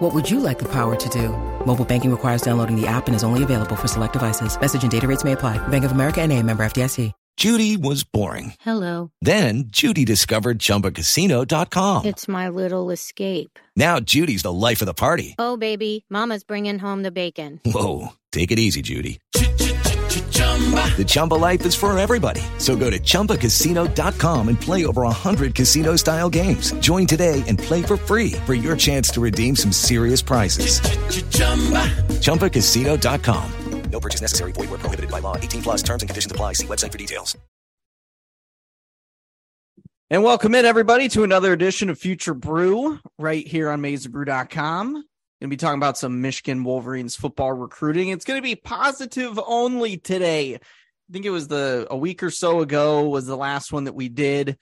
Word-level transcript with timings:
What 0.00 0.14
would 0.14 0.30
you 0.30 0.38
like 0.38 0.58
the 0.60 0.68
power 0.68 0.94
to 0.94 1.08
do? 1.08 1.30
Mobile 1.66 1.84
banking 1.84 2.12
requires 2.12 2.42
downloading 2.42 2.80
the 2.80 2.86
app 2.86 3.06
and 3.08 3.16
is 3.16 3.24
only 3.24 3.42
available 3.42 3.74
for 3.74 3.88
select 3.88 4.12
devices. 4.12 4.60
Message 4.60 4.82
and 4.82 4.92
data 4.92 5.08
rates 5.08 5.24
may 5.24 5.32
apply. 5.32 5.58
Bank 5.68 5.84
of 5.84 5.90
America 5.90 6.20
and 6.20 6.32
a 6.32 6.40
member 6.40 6.64
FDIC. 6.64 7.10
Judy 7.36 7.76
was 7.76 8.04
boring. 8.04 8.54
Hello. 8.60 9.10
Then 9.20 9.64
Judy 9.66 10.04
discovered 10.04 10.60
ChumbaCasino.com. 10.60 12.06
It's 12.06 12.28
my 12.28 12.48
little 12.48 12.90
escape. 12.92 13.58
Now 13.74 13.98
Judy's 13.98 14.42
the 14.42 14.52
life 14.52 14.80
of 14.80 14.86
the 14.86 14.94
party. 14.94 15.34
Oh, 15.36 15.56
baby, 15.56 16.04
mama's 16.08 16.44
bringing 16.44 16.78
home 16.78 17.02
the 17.02 17.10
bacon. 17.10 17.60
Whoa, 17.64 18.10
take 18.30 18.52
it 18.52 18.60
easy, 18.60 18.82
Judy. 18.82 19.18
The 20.96 21.04
Chumba 21.06 21.34
life 21.34 21.66
is 21.66 21.74
for 21.74 21.96
everybody. 21.98 22.40
So 22.58 22.76
go 22.76 22.88
to 22.88 22.98
ChumbaCasino.com 22.98 24.48
and 24.48 24.60
play 24.60 24.86
over 24.86 25.02
100 25.02 25.54
casino 25.54 25.96
style 25.96 26.30
games. 26.30 26.72
Join 26.74 27.06
today 27.06 27.42
and 27.48 27.58
play 27.58 27.82
for 27.82 27.96
free 27.96 28.32
for 28.46 28.54
your 28.54 28.76
chance 28.76 29.08
to 29.10 29.20
redeem 29.20 29.56
some 29.56 29.72
serious 29.72 30.22
prizes. 30.22 30.80
ChumbaCasino.com. 32.20 33.52
No 33.90 34.00
purchase 34.00 34.20
necessary. 34.20 34.52
Void 34.52 34.70
where 34.70 34.78
prohibited 34.78 35.10
by 35.10 35.20
law. 35.20 35.36
18 35.36 35.62
plus 35.62 35.82
terms 35.82 36.02
and 36.02 36.08
conditions 36.08 36.32
apply. 36.32 36.54
See 36.54 36.66
website 36.66 36.90
for 36.90 36.98
details. 36.98 37.36
And 40.10 40.22
welcome 40.22 40.54
in, 40.54 40.64
everybody, 40.64 41.08
to 41.10 41.22
another 41.24 41.52
edition 41.52 41.88
of 41.90 41.98
Future 41.98 42.34
Brew 42.34 42.98
right 43.18 43.46
here 43.46 43.70
on 43.70 43.80
MaizenBrew.com. 43.80 45.04
Going 45.40 45.50
to 45.50 45.52
be 45.52 45.56
talking 45.56 45.78
about 45.78 45.98
some 45.98 46.22
Michigan 46.22 46.62
Wolverines 46.62 47.16
football 47.16 47.52
recruiting. 47.52 48.08
It's 48.08 48.24
going 48.24 48.38
to 48.38 48.42
be 48.42 48.54
positive 48.54 49.38
only 49.46 49.96
today. 49.96 50.54
I 50.54 51.12
think 51.12 51.26
it 51.26 51.30
was 51.30 51.48
the 51.48 51.86
a 51.90 51.96
week 51.96 52.22
or 52.22 52.30
so 52.30 52.60
ago 52.60 53.08
was 53.08 53.26
the 53.26 53.36
last 53.36 53.72
one 53.72 53.84
that 53.84 53.96
we 53.96 54.08
did, 54.08 54.56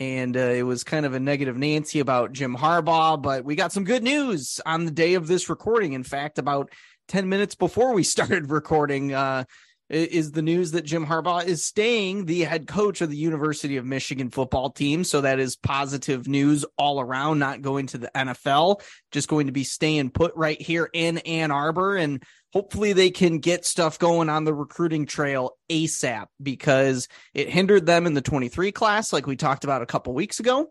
and 0.00 0.36
uh, 0.36 0.40
it 0.40 0.62
was 0.62 0.82
kind 0.82 1.06
of 1.06 1.14
a 1.14 1.20
negative 1.20 1.56
Nancy 1.56 2.00
about 2.00 2.32
Jim 2.32 2.56
Harbaugh. 2.56 3.20
But 3.20 3.44
we 3.44 3.54
got 3.54 3.70
some 3.70 3.84
good 3.84 4.02
news 4.02 4.60
on 4.64 4.86
the 4.86 4.90
day 4.90 5.14
of 5.14 5.26
this 5.26 5.48
recording. 5.50 5.92
In 5.92 6.02
fact, 6.02 6.38
about 6.38 6.72
ten 7.06 7.28
minutes 7.28 7.54
before 7.54 7.92
we 7.92 8.02
started 8.02 8.50
recording, 8.50 9.12
uh, 9.12 9.44
is 9.90 10.32
the 10.32 10.42
news 10.42 10.72
that 10.72 10.84
Jim 10.84 11.06
Harbaugh 11.06 11.44
is 11.44 11.64
staying 11.64 12.24
the 12.24 12.40
head 12.40 12.66
coach 12.66 13.00
of 13.00 13.10
the 13.10 13.16
University 13.16 13.76
of 13.76 13.84
Michigan 13.84 14.30
football 14.30 14.70
team. 14.70 15.04
So 15.04 15.20
that 15.20 15.38
is 15.38 15.56
positive 15.56 16.26
news 16.26 16.64
all 16.78 17.00
around, 17.00 17.38
not 17.38 17.62
going 17.62 17.86
to 17.88 17.98
the 17.98 18.10
NFL, 18.14 18.80
just 19.12 19.28
going 19.28 19.46
to 19.46 19.52
be 19.52 19.64
staying 19.64 20.10
put 20.10 20.32
right 20.36 20.60
here 20.60 20.88
in 20.92 21.18
Ann 21.18 21.50
Arbor. 21.50 21.96
And 21.96 22.22
hopefully 22.52 22.94
they 22.94 23.10
can 23.10 23.38
get 23.38 23.66
stuff 23.66 23.98
going 23.98 24.30
on 24.30 24.44
the 24.44 24.54
recruiting 24.54 25.06
trail 25.06 25.52
ASAP 25.70 26.26
because 26.42 27.08
it 27.34 27.50
hindered 27.50 27.84
them 27.84 28.06
in 28.06 28.14
the 28.14 28.22
23 28.22 28.72
class, 28.72 29.12
like 29.12 29.26
we 29.26 29.36
talked 29.36 29.64
about 29.64 29.82
a 29.82 29.86
couple 29.86 30.14
weeks 30.14 30.40
ago 30.40 30.68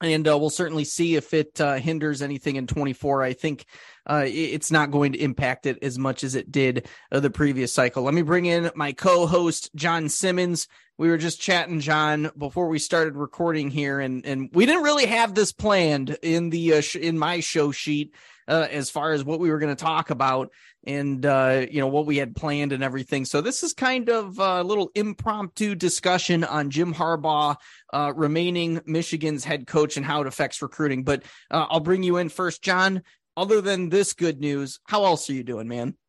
and 0.00 0.28
uh, 0.28 0.38
we'll 0.38 0.50
certainly 0.50 0.84
see 0.84 1.16
if 1.16 1.34
it 1.34 1.60
uh, 1.60 1.74
hinders 1.74 2.22
anything 2.22 2.56
in 2.56 2.66
24 2.66 3.22
i 3.22 3.32
think 3.32 3.64
uh, 4.08 4.24
it's 4.26 4.70
not 4.70 4.90
going 4.90 5.12
to 5.12 5.20
impact 5.20 5.66
it 5.66 5.78
as 5.82 5.98
much 5.98 6.24
as 6.24 6.34
it 6.34 6.50
did 6.50 6.88
uh, 7.12 7.20
the 7.20 7.30
previous 7.30 7.72
cycle 7.72 8.02
let 8.02 8.14
me 8.14 8.22
bring 8.22 8.46
in 8.46 8.70
my 8.74 8.92
co-host 8.92 9.70
john 9.74 10.08
simmons 10.08 10.68
we 10.96 11.08
were 11.08 11.18
just 11.18 11.40
chatting 11.40 11.80
john 11.80 12.30
before 12.36 12.68
we 12.68 12.78
started 12.78 13.16
recording 13.16 13.70
here 13.70 14.00
and 14.00 14.24
and 14.24 14.50
we 14.52 14.66
didn't 14.66 14.82
really 14.82 15.06
have 15.06 15.34
this 15.34 15.52
planned 15.52 16.16
in 16.22 16.50
the 16.50 16.74
uh, 16.74 16.80
sh- 16.80 16.96
in 16.96 17.18
my 17.18 17.40
show 17.40 17.70
sheet 17.70 18.14
uh, 18.48 18.66
as 18.70 18.90
far 18.90 19.12
as 19.12 19.22
what 19.24 19.40
we 19.40 19.50
were 19.50 19.58
going 19.58 19.74
to 19.74 19.84
talk 19.84 20.10
about 20.10 20.50
and 20.86 21.26
uh, 21.26 21.66
you 21.70 21.80
know 21.80 21.86
what 21.86 22.06
we 22.06 22.16
had 22.16 22.34
planned 22.34 22.72
and 22.72 22.82
everything. 22.82 23.24
So 23.24 23.40
this 23.40 23.62
is 23.62 23.74
kind 23.74 24.08
of 24.08 24.38
a 24.38 24.62
little 24.62 24.90
impromptu 24.94 25.74
discussion 25.74 26.44
on 26.44 26.70
Jim 26.70 26.94
Harbaugh 26.94 27.56
uh, 27.92 28.12
remaining 28.16 28.80
Michigan's 28.86 29.44
head 29.44 29.66
coach 29.66 29.96
and 29.96 30.06
how 30.06 30.22
it 30.22 30.26
affects 30.26 30.62
recruiting. 30.62 31.04
But 31.04 31.24
I'll 31.50 31.80
bring 31.80 32.02
you 32.02 32.16
in 32.16 32.30
first, 32.30 32.62
John. 32.62 33.02
Other 33.38 33.60
than 33.60 33.88
this 33.88 34.12
good 34.12 34.40
news, 34.40 34.80
how 34.86 35.04
else 35.04 35.30
are 35.30 35.34
you 35.34 35.44
doing, 35.44 35.68
man? 35.68 35.96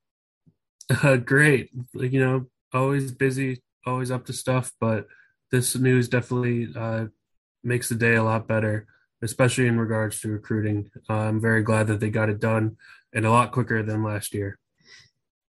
Uh, 1.03 1.17
great. 1.17 1.69
You 1.93 2.19
know, 2.19 2.47
always 2.73 3.11
busy, 3.11 3.61
always 3.85 4.09
up 4.09 4.25
to 4.25 4.33
stuff, 4.33 4.71
but 4.81 5.05
this 5.51 5.75
news 5.75 6.09
definitely 6.09 6.67
uh, 6.75 7.05
makes 7.63 7.89
the 7.89 7.95
day 7.95 8.15
a 8.15 8.23
lot 8.23 8.47
better 8.47 8.87
especially 9.21 9.67
in 9.67 9.79
regards 9.79 10.21
to 10.21 10.29
recruiting. 10.29 10.89
Uh, 11.09 11.13
I'm 11.13 11.41
very 11.41 11.61
glad 11.61 11.87
that 11.87 11.99
they 11.99 12.09
got 12.09 12.29
it 12.29 12.39
done 12.39 12.77
and 13.13 13.25
a 13.25 13.31
lot 13.31 13.51
quicker 13.51 13.83
than 13.83 14.03
last 14.03 14.33
year. 14.33 14.57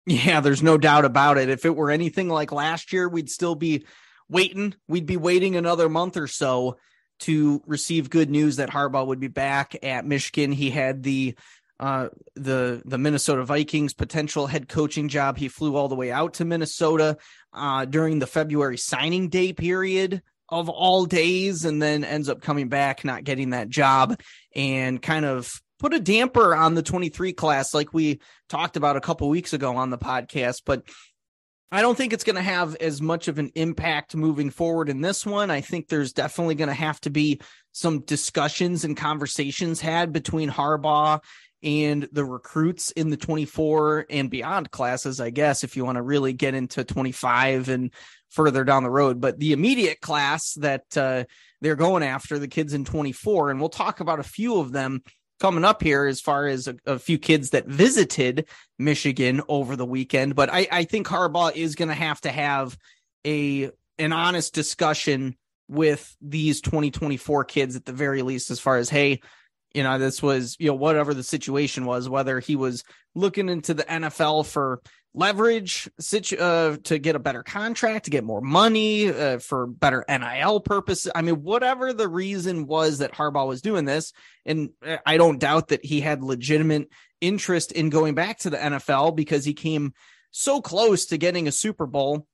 Yeah, 0.05 0.39
there's 0.39 0.63
no 0.63 0.77
doubt 0.77 1.05
about 1.05 1.37
it. 1.37 1.49
If 1.49 1.65
it 1.65 1.75
were 1.75 1.91
anything 1.91 2.27
like 2.27 2.51
last 2.51 2.91
year, 2.91 3.07
we'd 3.07 3.29
still 3.29 3.55
be 3.55 3.85
waiting. 4.27 4.73
We'd 4.87 5.05
be 5.05 5.17
waiting 5.17 5.55
another 5.55 5.89
month 5.89 6.17
or 6.17 6.27
so 6.27 6.77
to 7.19 7.61
receive 7.67 8.09
good 8.09 8.31
news 8.31 8.55
that 8.55 8.71
Harbaugh 8.71 9.05
would 9.05 9.19
be 9.19 9.27
back 9.27 9.75
at 9.83 10.07
Michigan. 10.07 10.51
He 10.51 10.71
had 10.71 11.03
the 11.03 11.35
uh, 11.81 12.09
the 12.35 12.81
the 12.85 12.99
Minnesota 12.99 13.43
Vikings 13.43 13.93
potential 13.95 14.45
head 14.45 14.69
coaching 14.69 15.09
job. 15.09 15.37
He 15.37 15.47
flew 15.47 15.75
all 15.75 15.87
the 15.87 15.95
way 15.95 16.11
out 16.11 16.35
to 16.35 16.45
Minnesota 16.45 17.17
uh, 17.53 17.85
during 17.85 18.19
the 18.19 18.27
February 18.27 18.77
signing 18.77 19.29
day 19.29 19.51
period 19.51 20.21
of 20.47 20.69
all 20.69 21.05
days 21.05 21.65
and 21.65 21.81
then 21.81 22.03
ends 22.03 22.29
up 22.29 22.41
coming 22.41 22.69
back, 22.69 23.03
not 23.03 23.23
getting 23.23 23.49
that 23.49 23.69
job 23.69 24.21
and 24.55 25.01
kind 25.01 25.25
of 25.25 25.51
put 25.79 25.93
a 25.93 25.99
damper 25.99 26.53
on 26.53 26.75
the 26.75 26.83
23 26.83 27.33
class, 27.33 27.73
like 27.73 27.93
we 27.93 28.19
talked 28.47 28.77
about 28.77 28.97
a 28.97 29.01
couple 29.01 29.27
weeks 29.29 29.53
ago 29.53 29.75
on 29.77 29.89
the 29.89 29.97
podcast. 29.97 30.61
But 30.65 30.83
I 31.71 31.81
don't 31.81 31.97
think 31.97 32.13
it's 32.13 32.25
going 32.25 32.35
to 32.35 32.41
have 32.41 32.75
as 32.75 33.01
much 33.01 33.27
of 33.29 33.39
an 33.39 33.51
impact 33.55 34.15
moving 34.15 34.51
forward 34.51 34.89
in 34.89 35.01
this 35.01 35.25
one. 35.25 35.49
I 35.49 35.61
think 35.61 35.87
there's 35.87 36.13
definitely 36.13 36.55
going 36.55 36.67
to 36.67 36.73
have 36.73 36.99
to 37.01 37.09
be 37.09 37.41
some 37.71 38.01
discussions 38.01 38.83
and 38.83 38.95
conversations 38.95 39.79
had 39.79 40.11
between 40.11 40.49
Harbaugh 40.49 41.21
and 41.63 42.07
the 42.11 42.25
recruits 42.25 42.91
in 42.91 43.09
the 43.09 43.17
24 43.17 44.07
and 44.09 44.29
beyond 44.29 44.71
classes, 44.71 45.19
I 45.19 45.29
guess, 45.29 45.63
if 45.63 45.77
you 45.77 45.85
want 45.85 45.97
to 45.97 46.01
really 46.01 46.33
get 46.33 46.53
into 46.55 46.83
25 46.83 47.69
and 47.69 47.91
further 48.29 48.63
down 48.63 48.83
the 48.83 48.89
road. 48.89 49.21
But 49.21 49.39
the 49.39 49.53
immediate 49.53 50.01
class 50.01 50.53
that 50.55 50.97
uh, 50.97 51.25
they're 51.61 51.75
going 51.75 52.03
after, 52.03 52.39
the 52.39 52.47
kids 52.47 52.73
in 52.73 52.85
24, 52.85 53.51
and 53.51 53.59
we'll 53.59 53.69
talk 53.69 53.99
about 53.99 54.19
a 54.19 54.23
few 54.23 54.59
of 54.59 54.71
them 54.71 55.03
coming 55.39 55.65
up 55.65 55.81
here 55.81 56.05
as 56.05 56.21
far 56.21 56.47
as 56.47 56.67
a, 56.67 56.75
a 56.85 56.99
few 56.99 57.17
kids 57.17 57.49
that 57.49 57.67
visited 57.67 58.47
Michigan 58.77 59.41
over 59.47 59.75
the 59.75 59.85
weekend. 59.85 60.35
But 60.35 60.51
I, 60.51 60.67
I 60.71 60.83
think 60.83 61.07
Harbaugh 61.07 61.55
is 61.55 61.75
going 61.75 61.89
to 61.89 61.95
have 61.95 62.21
to 62.21 62.31
have 62.31 62.77
a 63.25 63.71
an 63.99 64.13
honest 64.13 64.55
discussion 64.55 65.35
with 65.67 66.15
these 66.21 66.61
2024 66.61 67.43
kids 67.45 67.75
at 67.75 67.85
the 67.85 67.93
very 67.93 68.23
least, 68.23 68.51
as 68.51 68.59
far 68.59 68.77
as 68.77 68.89
hey, 68.89 69.21
you 69.73 69.83
know, 69.83 69.97
this 69.97 70.21
was, 70.21 70.55
you 70.59 70.67
know, 70.67 70.75
whatever 70.75 71.13
the 71.13 71.23
situation 71.23 71.85
was, 71.85 72.09
whether 72.09 72.39
he 72.39 72.55
was 72.55 72.83
looking 73.15 73.49
into 73.49 73.73
the 73.73 73.83
NFL 73.83 74.45
for 74.45 74.81
leverage 75.13 75.89
situ- 75.99 76.37
uh, 76.37 76.77
to 76.83 76.97
get 76.97 77.15
a 77.15 77.19
better 77.19 77.43
contract, 77.43 78.05
to 78.05 78.11
get 78.11 78.23
more 78.23 78.41
money 78.41 79.09
uh, 79.09 79.39
for 79.39 79.67
better 79.67 80.05
NIL 80.07 80.61
purposes. 80.61 81.11
I 81.13 81.21
mean, 81.21 81.43
whatever 81.43 81.93
the 81.93 82.07
reason 82.07 82.65
was 82.65 82.99
that 82.99 83.13
Harbaugh 83.13 83.47
was 83.47 83.61
doing 83.61 83.85
this, 83.85 84.13
and 84.45 84.69
I 85.05 85.17
don't 85.17 85.39
doubt 85.39 85.69
that 85.69 85.83
he 85.83 86.01
had 86.01 86.23
legitimate 86.23 86.89
interest 87.19 87.71
in 87.71 87.89
going 87.89 88.15
back 88.15 88.39
to 88.39 88.49
the 88.49 88.57
NFL 88.57 89.15
because 89.15 89.45
he 89.45 89.53
came 89.53 89.93
so 90.31 90.61
close 90.61 91.07
to 91.07 91.17
getting 91.17 91.47
a 91.47 91.51
Super 91.51 91.85
Bowl. 91.85 92.27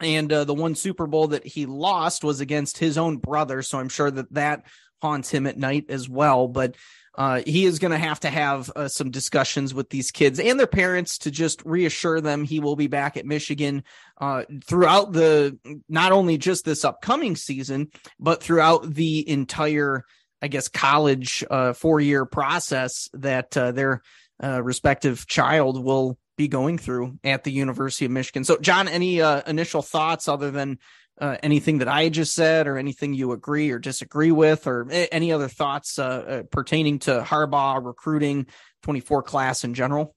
And 0.00 0.30
uh, 0.30 0.44
the 0.44 0.52
one 0.52 0.74
Super 0.74 1.06
Bowl 1.06 1.28
that 1.28 1.46
he 1.46 1.64
lost 1.64 2.22
was 2.22 2.40
against 2.40 2.76
his 2.76 2.98
own 2.98 3.16
brother. 3.16 3.62
So 3.62 3.78
I'm 3.78 3.88
sure 3.88 4.10
that 4.10 4.32
that 4.34 4.64
haunts 5.02 5.30
him 5.30 5.46
at 5.46 5.58
night 5.58 5.86
as 5.88 6.08
well. 6.08 6.48
But 6.48 6.76
uh, 7.16 7.40
he 7.46 7.64
is 7.64 7.78
going 7.78 7.92
to 7.92 7.98
have 7.98 8.20
to 8.20 8.30
have 8.30 8.70
uh, 8.76 8.88
some 8.88 9.10
discussions 9.10 9.72
with 9.72 9.88
these 9.88 10.10
kids 10.10 10.38
and 10.38 10.60
their 10.60 10.66
parents 10.66 11.18
to 11.18 11.30
just 11.30 11.64
reassure 11.64 12.20
them 12.20 12.44
he 12.44 12.60
will 12.60 12.76
be 12.76 12.88
back 12.88 13.16
at 13.16 13.24
Michigan 13.24 13.82
uh, 14.20 14.44
throughout 14.64 15.12
the 15.12 15.58
not 15.88 16.12
only 16.12 16.36
just 16.36 16.64
this 16.64 16.84
upcoming 16.84 17.34
season, 17.34 17.88
but 18.20 18.42
throughout 18.42 18.94
the 18.94 19.26
entire, 19.28 20.04
I 20.42 20.48
guess, 20.48 20.68
college 20.68 21.42
uh, 21.50 21.72
four 21.72 22.00
year 22.00 22.26
process 22.26 23.08
that 23.14 23.56
uh, 23.56 23.72
their 23.72 24.02
uh, 24.42 24.62
respective 24.62 25.26
child 25.26 25.82
will 25.82 26.18
be 26.36 26.48
going 26.48 26.76
through 26.76 27.18
at 27.24 27.44
the 27.44 27.52
University 27.52 28.04
of 28.04 28.10
Michigan. 28.10 28.44
So, 28.44 28.58
John, 28.58 28.88
any 28.88 29.20
initial 29.20 29.80
thoughts 29.80 30.28
other 30.28 30.50
than 30.50 30.78
uh, 31.20 31.36
anything 31.42 31.78
that 31.78 31.88
I 31.88 32.08
just 32.08 32.34
said, 32.34 32.66
or 32.66 32.76
anything 32.76 33.14
you 33.14 33.32
agree 33.32 33.70
or 33.70 33.78
disagree 33.78 34.30
with, 34.30 34.66
or 34.66 34.86
any 34.90 35.32
other 35.32 35.48
thoughts 35.48 35.98
uh, 35.98 36.02
uh, 36.04 36.42
pertaining 36.50 36.98
to 37.00 37.22
Harbaugh 37.22 37.84
recruiting 37.84 38.46
24 38.82 39.22
class 39.22 39.64
in 39.64 39.74
general? 39.74 40.14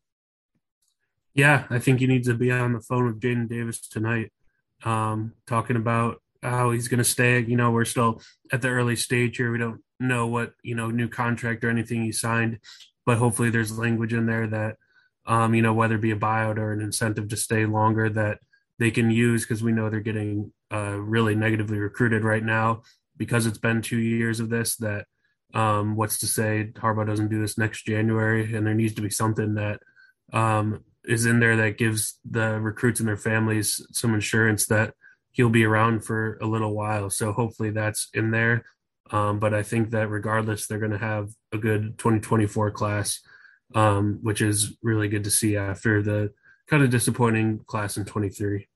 Yeah, 1.33 1.65
I 1.69 1.79
think 1.79 1.99
he 1.99 2.07
needs 2.07 2.27
to 2.27 2.33
be 2.33 2.51
on 2.51 2.73
the 2.73 2.81
phone 2.81 3.05
with 3.05 3.21
Jadyn 3.21 3.47
Davis 3.47 3.87
tonight, 3.87 4.31
um, 4.83 5.33
talking 5.47 5.75
about 5.75 6.21
how 6.43 6.71
he's 6.71 6.87
going 6.87 6.97
to 6.97 7.03
stay. 7.03 7.39
You 7.39 7.55
know, 7.55 7.71
we're 7.71 7.85
still 7.85 8.21
at 8.51 8.61
the 8.61 8.69
early 8.69 8.95
stage 8.95 9.37
here. 9.37 9.51
We 9.51 9.57
don't 9.57 9.81
know 9.99 10.27
what 10.27 10.53
you 10.63 10.75
know 10.75 10.89
new 10.89 11.07
contract 11.07 11.63
or 11.63 11.69
anything 11.69 12.03
he 12.03 12.11
signed, 12.11 12.59
but 13.05 13.17
hopefully 13.17 13.49
there's 13.49 13.77
language 13.77 14.13
in 14.13 14.25
there 14.25 14.47
that 14.47 14.77
um, 15.25 15.53
you 15.53 15.61
know 15.61 15.73
whether 15.73 15.95
it 15.95 16.01
be 16.01 16.11
a 16.11 16.15
buyout 16.17 16.57
or 16.57 16.73
an 16.73 16.81
incentive 16.81 17.29
to 17.29 17.37
stay 17.37 17.65
longer 17.65 18.09
that 18.09 18.39
they 18.79 18.91
can 18.91 19.11
use 19.11 19.43
because 19.43 19.61
we 19.61 19.71
know 19.71 19.89
they're 19.89 19.99
getting 19.99 20.51
uh, 20.71 20.98
really 21.00 21.36
negatively 21.36 21.80
recruited 21.80 22.24
right 22.24 22.44
now 22.44 22.83
because 23.18 23.45
it's 23.45 23.57
been 23.57 23.81
two 23.81 24.00
years 24.00 24.39
of 24.39 24.50
this. 24.50 24.75
That 24.77 25.06
um, 25.54 25.95
what's 25.95 26.19
to 26.19 26.27
say 26.27 26.71
Harbaugh 26.75 27.07
doesn't 27.07 27.30
do 27.30 27.42
this 27.42 27.57
next 27.57 27.86
January, 27.86 28.56
and 28.56 28.66
there 28.66 28.74
needs 28.74 28.94
to 28.95 29.01
be 29.01 29.10
something 29.10 29.56
that 29.56 29.80
um, 30.31 30.83
is 31.06 31.25
in 31.25 31.39
there 31.39 31.57
that 31.57 31.77
gives 31.77 32.19
the 32.30 32.60
recruits 32.60 33.00
and 33.00 33.10
their 33.10 33.18
families 33.18 33.86
some 33.92 34.13
insurance 34.13 34.68
that 34.68 34.94
he'll 35.31 35.50
be 35.50 35.66
around 35.66 36.04
for 36.04 36.38
a 36.42 36.45
little 36.45 36.74
while. 36.74 37.10
So 37.10 37.31
hopefully 37.31 37.71
that's 37.71 38.10
in 38.13 38.31
there. 38.31 38.66
Um, 39.12 39.39
but 39.39 39.54
I 39.54 39.63
think 39.63 39.92
that 39.92 40.10
regardless, 40.10 40.68
they're 40.68 40.80
going 40.80 40.92
to 40.92 40.98
have 40.98 41.30
a 41.51 41.57
good 41.57 41.98
2024 41.98 42.71
class, 42.71 43.19
um, 43.74 44.19
which 44.21 44.42
is 44.42 44.77
really 44.83 45.07
good 45.07 45.24
to 45.24 45.31
see 45.31 45.57
after 45.57 46.04
the 46.04 46.31
kind 46.68 46.83
of 46.83 46.89
disappointing 46.92 47.60
class 47.66 47.98
in 47.98 48.06
23. 48.06 48.68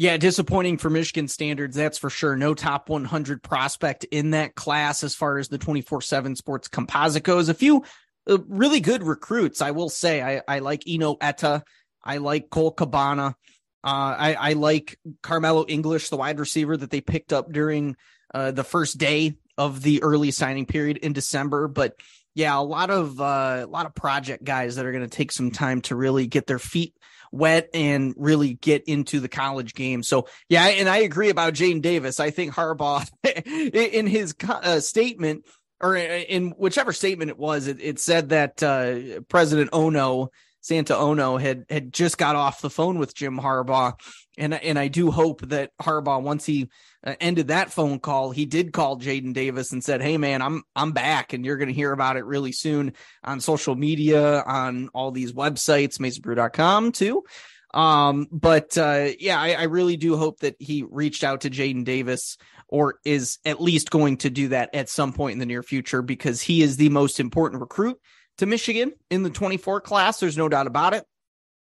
Yeah, 0.00 0.16
disappointing 0.16 0.78
for 0.78 0.88
Michigan 0.88 1.28
standards, 1.28 1.76
that's 1.76 1.98
for 1.98 2.08
sure. 2.08 2.34
No 2.34 2.54
top 2.54 2.88
100 2.88 3.42
prospect 3.42 4.04
in 4.04 4.30
that 4.30 4.54
class 4.54 5.04
as 5.04 5.14
far 5.14 5.36
as 5.36 5.48
the 5.48 5.58
24 5.58 6.00
7 6.00 6.36
sports 6.36 6.68
composite 6.68 7.22
goes. 7.22 7.50
A 7.50 7.54
few 7.54 7.84
uh, 8.26 8.38
really 8.48 8.80
good 8.80 9.02
recruits, 9.02 9.60
I 9.60 9.72
will 9.72 9.90
say. 9.90 10.22
I, 10.22 10.40
I 10.48 10.60
like 10.60 10.84
Enow 10.84 11.18
Etta. 11.20 11.64
I 12.02 12.16
like 12.16 12.48
Cole 12.48 12.70
Cabana. 12.70 13.36
Uh, 13.84 14.16
I, 14.18 14.36
I 14.40 14.52
like 14.54 14.98
Karmello 15.22 15.66
English, 15.68 16.08
the 16.08 16.16
wide 16.16 16.40
receiver 16.40 16.78
that 16.78 16.88
they 16.88 17.02
picked 17.02 17.34
up 17.34 17.52
during 17.52 17.94
uh, 18.32 18.52
the 18.52 18.64
first 18.64 18.96
day 18.96 19.34
of 19.58 19.82
the 19.82 20.02
early 20.02 20.30
signing 20.30 20.64
period 20.64 20.96
in 20.96 21.12
December. 21.12 21.68
But 21.68 21.94
yeah, 22.40 22.58
a 22.58 22.62
lot 22.62 22.88
of 22.88 23.20
uh, 23.20 23.60
a 23.64 23.66
lot 23.66 23.84
of 23.84 23.94
project 23.94 24.42
guys 24.42 24.76
that 24.76 24.86
are 24.86 24.92
going 24.92 25.04
to 25.06 25.16
take 25.16 25.30
some 25.30 25.50
time 25.50 25.82
to 25.82 25.94
really 25.94 26.26
get 26.26 26.46
their 26.46 26.58
feet 26.58 26.94
wet 27.30 27.68
and 27.74 28.14
really 28.16 28.54
get 28.54 28.84
into 28.84 29.20
the 29.20 29.28
college 29.28 29.74
game. 29.74 30.02
So 30.02 30.26
yeah, 30.48 30.64
and 30.66 30.88
I 30.88 30.98
agree 30.98 31.28
about 31.28 31.52
Jadyn 31.52 31.82
Davis. 31.82 32.18
I 32.18 32.30
think 32.30 32.54
Harbaugh 32.54 33.06
in 33.74 34.06
his 34.06 34.34
uh, 34.48 34.80
statement 34.80 35.44
or 35.82 35.96
in 35.96 36.50
whichever 36.52 36.94
statement 36.94 37.30
it 37.30 37.38
was, 37.38 37.66
it, 37.66 37.78
it 37.80 37.98
said 37.98 38.30
that 38.30 38.62
uh, 38.62 39.20
President 39.28 39.68
Ono 39.74 40.30
Santa 40.60 40.96
Ono 40.96 41.36
had 41.36 41.64
had 41.68 41.92
just 41.92 42.18
got 42.18 42.36
off 42.36 42.60
the 42.60 42.70
phone 42.70 42.98
with 42.98 43.14
Jim 43.14 43.38
Harbaugh, 43.38 43.94
and 44.36 44.54
and 44.54 44.78
I 44.78 44.88
do 44.88 45.10
hope 45.10 45.40
that 45.48 45.70
Harbaugh 45.80 46.22
once 46.22 46.44
he 46.44 46.68
uh, 47.04 47.14
ended 47.20 47.48
that 47.48 47.72
phone 47.72 47.98
call, 47.98 48.30
he 48.30 48.46
did 48.46 48.72
call 48.72 48.98
Jadyn 48.98 49.32
Davis 49.32 49.72
and 49.72 49.82
said, 49.82 50.02
"Hey 50.02 50.18
man, 50.18 50.42
I'm 50.42 50.62
I'm 50.76 50.92
back, 50.92 51.32
and 51.32 51.44
you're 51.44 51.56
going 51.56 51.68
to 51.68 51.74
hear 51.74 51.92
about 51.92 52.16
it 52.16 52.24
really 52.24 52.52
soon 52.52 52.92
on 53.24 53.40
social 53.40 53.74
media, 53.74 54.42
on 54.42 54.88
all 54.92 55.10
these 55.10 55.32
websites, 55.32 55.98
MaizenBrew.com 55.98 56.92
too." 56.92 57.24
Um, 57.72 58.26
but 58.32 58.76
uh, 58.76 59.10
yeah, 59.18 59.40
I, 59.40 59.52
I 59.52 59.62
really 59.64 59.96
do 59.96 60.16
hope 60.16 60.40
that 60.40 60.56
he 60.58 60.84
reached 60.88 61.22
out 61.22 61.42
to 61.42 61.50
Jadyn 61.50 61.84
Davis 61.84 62.36
or 62.68 62.96
is 63.04 63.38
at 63.44 63.60
least 63.60 63.90
going 63.90 64.16
to 64.18 64.30
do 64.30 64.48
that 64.48 64.74
at 64.74 64.88
some 64.88 65.12
point 65.12 65.34
in 65.34 65.38
the 65.38 65.46
near 65.46 65.62
future 65.62 66.02
because 66.02 66.40
he 66.40 66.62
is 66.62 66.76
the 66.76 66.88
most 66.88 67.20
important 67.20 67.60
recruit 67.60 67.98
to 68.40 68.46
Michigan 68.46 68.92
in 69.10 69.22
the 69.22 69.30
24 69.30 69.82
class. 69.82 70.18
There's 70.18 70.38
no 70.38 70.48
doubt 70.48 70.66
about 70.66 70.94
it. 70.94 71.04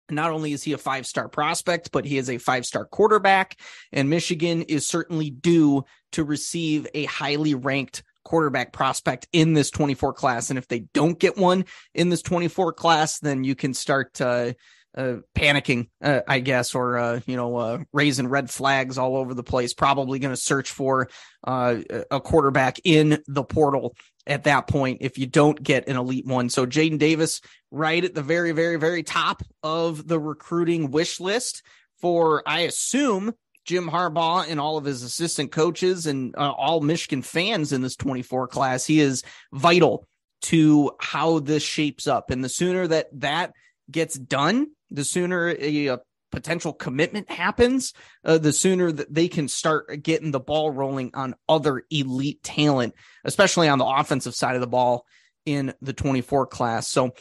Not 0.09 0.31
only 0.31 0.53
is 0.53 0.63
he 0.63 0.73
a 0.73 0.77
five 0.77 1.05
star 1.05 1.27
prospect, 1.27 1.91
but 1.91 2.05
he 2.05 2.17
is 2.17 2.29
a 2.29 2.37
five 2.37 2.65
star 2.65 2.85
quarterback, 2.85 3.57
and 3.91 4.09
Michigan 4.09 4.63
is 4.63 4.87
certainly 4.87 5.29
due 5.29 5.85
to 6.13 6.23
receive 6.23 6.87
a 6.93 7.05
highly 7.05 7.55
ranked 7.55 8.03
quarterback 8.23 8.71
prospect 8.71 9.27
in 9.33 9.53
this 9.53 9.69
24 9.69 10.13
class. 10.13 10.49
And 10.49 10.57
if 10.57 10.67
they 10.67 10.79
don't 10.93 11.19
get 11.19 11.37
one 11.37 11.65
in 11.93 12.09
this 12.09 12.21
24 12.21 12.73
class, 12.73 13.19
then 13.19 13.43
you 13.43 13.55
can 13.55 13.73
start 13.73 14.19
uh, 14.21 14.53
uh, 14.97 15.17
panicking, 15.35 15.89
uh, 16.01 16.21
I 16.27 16.39
guess, 16.39 16.75
or 16.75 16.97
uh, 16.97 17.19
you 17.25 17.35
know, 17.35 17.55
uh, 17.55 17.79
raising 17.93 18.27
red 18.27 18.49
flags 18.49 18.97
all 18.97 19.15
over 19.15 19.33
the 19.33 19.43
place. 19.43 19.73
Probably 19.73 20.19
going 20.19 20.33
to 20.33 20.41
search 20.41 20.71
for 20.71 21.09
uh, 21.45 21.77
a 22.09 22.19
quarterback 22.19 22.79
in 22.83 23.23
the 23.27 23.43
portal 23.43 23.95
at 24.27 24.43
that 24.43 24.67
point 24.67 24.99
if 25.01 25.17
you 25.17 25.25
don't 25.25 25.61
get 25.61 25.87
an 25.87 25.97
elite 25.97 26.25
one. 26.25 26.49
So 26.49 26.65
Jadyn 26.65 26.99
Davis, 26.99 27.41
right 27.71 28.03
at 28.03 28.13
the 28.13 28.21
very, 28.21 28.51
very, 28.51 28.77
very 28.77 29.03
top 29.03 29.41
of 29.63 30.07
the 30.07 30.19
recruiting 30.19 30.91
wish 30.91 31.19
list 31.19 31.63
for, 31.99 32.43
I 32.45 32.61
assume, 32.61 33.33
Jim 33.65 33.89
Harbaugh 33.89 34.49
and 34.49 34.59
all 34.59 34.77
of 34.77 34.85
his 34.85 35.03
assistant 35.03 35.51
coaches 35.51 36.07
and 36.07 36.35
uh, 36.35 36.51
all 36.51 36.81
Michigan 36.81 37.21
fans 37.21 37.71
in 37.71 37.81
this 37.81 37.95
24 37.95 38.47
class. 38.47 38.85
He 38.85 38.99
is 38.99 39.23
vital 39.53 40.07
to 40.43 40.91
how 40.99 41.39
this 41.39 41.63
shapes 41.63 42.07
up. 42.07 42.31
And 42.31 42.43
the 42.43 42.49
sooner 42.49 42.87
that 42.87 43.07
that 43.19 43.53
gets 43.89 44.15
done, 44.17 44.67
the 44.91 45.03
sooner 45.03 45.49
a, 45.49 45.87
a 45.87 45.99
potential 46.31 46.73
commitment 46.73 47.29
happens, 47.29 47.93
uh, 48.23 48.37
the 48.37 48.53
sooner 48.53 48.91
that 48.91 49.13
they 49.13 49.27
can 49.27 49.47
start 49.47 50.01
getting 50.01 50.31
the 50.31 50.39
ball 50.39 50.71
rolling 50.71 51.11
on 51.13 51.35
other 51.47 51.83
elite 51.89 52.41
talent, 52.41 52.95
especially 53.23 53.67
on 53.67 53.77
the 53.77 53.85
offensive 53.85 54.33
side 54.33 54.55
of 54.55 54.61
the 54.61 54.67
ball 54.67 55.05
in 55.45 55.73
the 55.81 55.93
24 55.93 56.47
class. 56.47 56.87
So, 56.87 57.11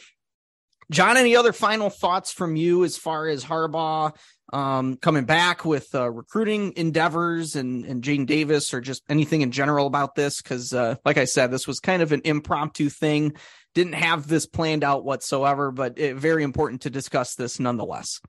John, 0.91 1.17
any 1.17 1.35
other 1.35 1.53
final 1.53 1.89
thoughts 1.89 2.31
from 2.31 2.55
you 2.55 2.83
as 2.83 2.97
far 2.97 3.27
as 3.27 3.43
Harbaugh 3.45 4.15
um, 4.51 4.97
coming 4.97 5.25
back 5.25 5.65
with 5.65 5.93
uh, 5.95 6.09
recruiting 6.09 6.73
endeavors 6.75 7.55
and, 7.55 7.85
and 7.85 8.03
Jadyn 8.03 8.25
Davis 8.25 8.73
or 8.73 8.81
just 8.81 9.03
anything 9.09 9.41
in 9.41 9.51
general 9.51 9.87
about 9.87 10.15
this? 10.15 10.41
Because, 10.41 10.73
uh, 10.73 10.95
like 11.05 11.17
I 11.17 11.25
said, 11.25 11.51
this 11.51 11.67
was 11.67 11.79
kind 11.79 12.01
of 12.01 12.11
an 12.11 12.21
impromptu 12.25 12.89
thing. 12.89 13.33
Didn't 13.73 13.93
have 13.93 14.27
this 14.27 14.45
planned 14.45 14.83
out 14.83 15.05
whatsoever, 15.05 15.71
but 15.71 15.97
it, 15.97 16.15
very 16.15 16.43
important 16.43 16.81
to 16.81 16.89
discuss 16.89 17.35
this 17.35 17.59
nonetheless. 17.59 18.19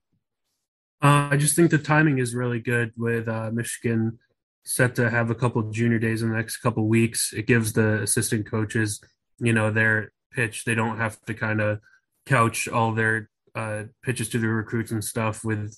Uh, 1.02 1.28
I 1.32 1.36
just 1.36 1.56
think 1.56 1.70
the 1.70 1.78
timing 1.78 2.18
is 2.18 2.34
really 2.34 2.60
good 2.60 2.92
with 2.96 3.28
uh, 3.28 3.50
Michigan 3.52 4.18
set 4.64 4.94
to 4.94 5.10
have 5.10 5.30
a 5.30 5.34
couple 5.34 5.62
junior 5.70 5.98
days 5.98 6.22
in 6.22 6.30
the 6.30 6.36
next 6.36 6.58
couple 6.58 6.86
weeks. 6.86 7.32
It 7.32 7.48
gives 7.48 7.72
the 7.72 8.02
assistant 8.02 8.48
coaches, 8.48 9.00
you 9.40 9.52
know, 9.52 9.72
their 9.72 10.12
pitch. 10.32 10.64
They 10.64 10.76
don't 10.76 10.98
have 10.98 11.20
to 11.22 11.34
kind 11.34 11.60
of 11.60 11.80
couch 12.26 12.68
all 12.68 12.92
their 12.92 13.28
uh, 13.54 13.84
pitches 14.02 14.28
to 14.30 14.38
the 14.38 14.46
recruits 14.46 14.92
and 14.92 15.02
stuff 15.02 15.44
with 15.44 15.76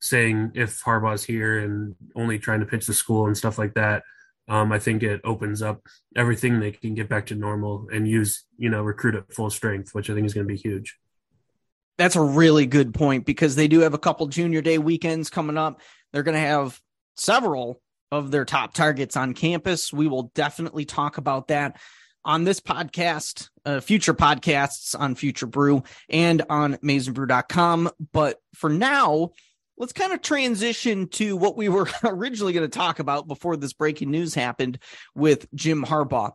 saying 0.00 0.52
if 0.54 0.82
Harbaugh's 0.82 1.24
here 1.24 1.58
and 1.58 1.94
only 2.14 2.38
trying 2.38 2.60
to 2.60 2.66
pitch 2.66 2.86
the 2.86 2.94
school 2.94 3.26
and 3.26 3.36
stuff 3.36 3.58
like 3.58 3.74
that. 3.74 4.02
Um, 4.48 4.70
I 4.70 4.78
think 4.78 5.02
it 5.02 5.20
opens 5.24 5.60
up 5.60 5.82
everything 6.14 6.60
they 6.60 6.70
can 6.70 6.94
get 6.94 7.08
back 7.08 7.26
to 7.26 7.34
normal 7.34 7.88
and 7.92 8.06
use, 8.06 8.44
you 8.58 8.70
know, 8.70 8.82
recruit 8.82 9.16
at 9.16 9.32
full 9.32 9.50
strength, 9.50 9.92
which 9.92 10.08
I 10.08 10.14
think 10.14 10.26
is 10.26 10.34
going 10.34 10.46
to 10.46 10.52
be 10.52 10.58
huge. 10.58 10.96
That's 11.98 12.14
a 12.14 12.22
really 12.22 12.66
good 12.66 12.94
point 12.94 13.26
because 13.26 13.56
they 13.56 13.68
do 13.68 13.80
have 13.80 13.94
a 13.94 13.98
couple 13.98 14.26
junior 14.26 14.60
day 14.60 14.78
weekends 14.78 15.30
coming 15.30 15.58
up. 15.58 15.80
They're 16.12 16.22
going 16.22 16.36
to 16.36 16.40
have 16.40 16.80
several 17.16 17.80
of 18.12 18.30
their 18.30 18.44
top 18.44 18.74
targets 18.74 19.16
on 19.16 19.34
campus. 19.34 19.92
We 19.92 20.06
will 20.06 20.30
definitely 20.34 20.84
talk 20.84 21.18
about 21.18 21.48
that 21.48 21.80
on 22.24 22.44
this 22.44 22.60
podcast, 22.60 23.48
uh, 23.64 23.80
future 23.80 24.14
podcasts 24.14 24.98
on 24.98 25.14
Future 25.14 25.46
Brew 25.46 25.84
and 26.08 26.42
on 26.50 26.74
MaizenBrew.com. 26.76 27.90
But 28.12 28.38
for 28.54 28.68
now, 28.68 29.32
let's 29.78 29.92
kind 29.92 30.12
of 30.12 30.22
transition 30.22 31.08
to 31.08 31.36
what 31.36 31.56
we 31.56 31.68
were 31.68 31.88
originally 32.04 32.52
going 32.52 32.68
to 32.68 32.78
talk 32.78 32.98
about 32.98 33.28
before 33.28 33.56
this 33.56 33.72
breaking 33.72 34.10
news 34.10 34.34
happened 34.34 34.78
with 35.14 35.46
Jim 35.54 35.84
Harbaugh. 35.84 36.32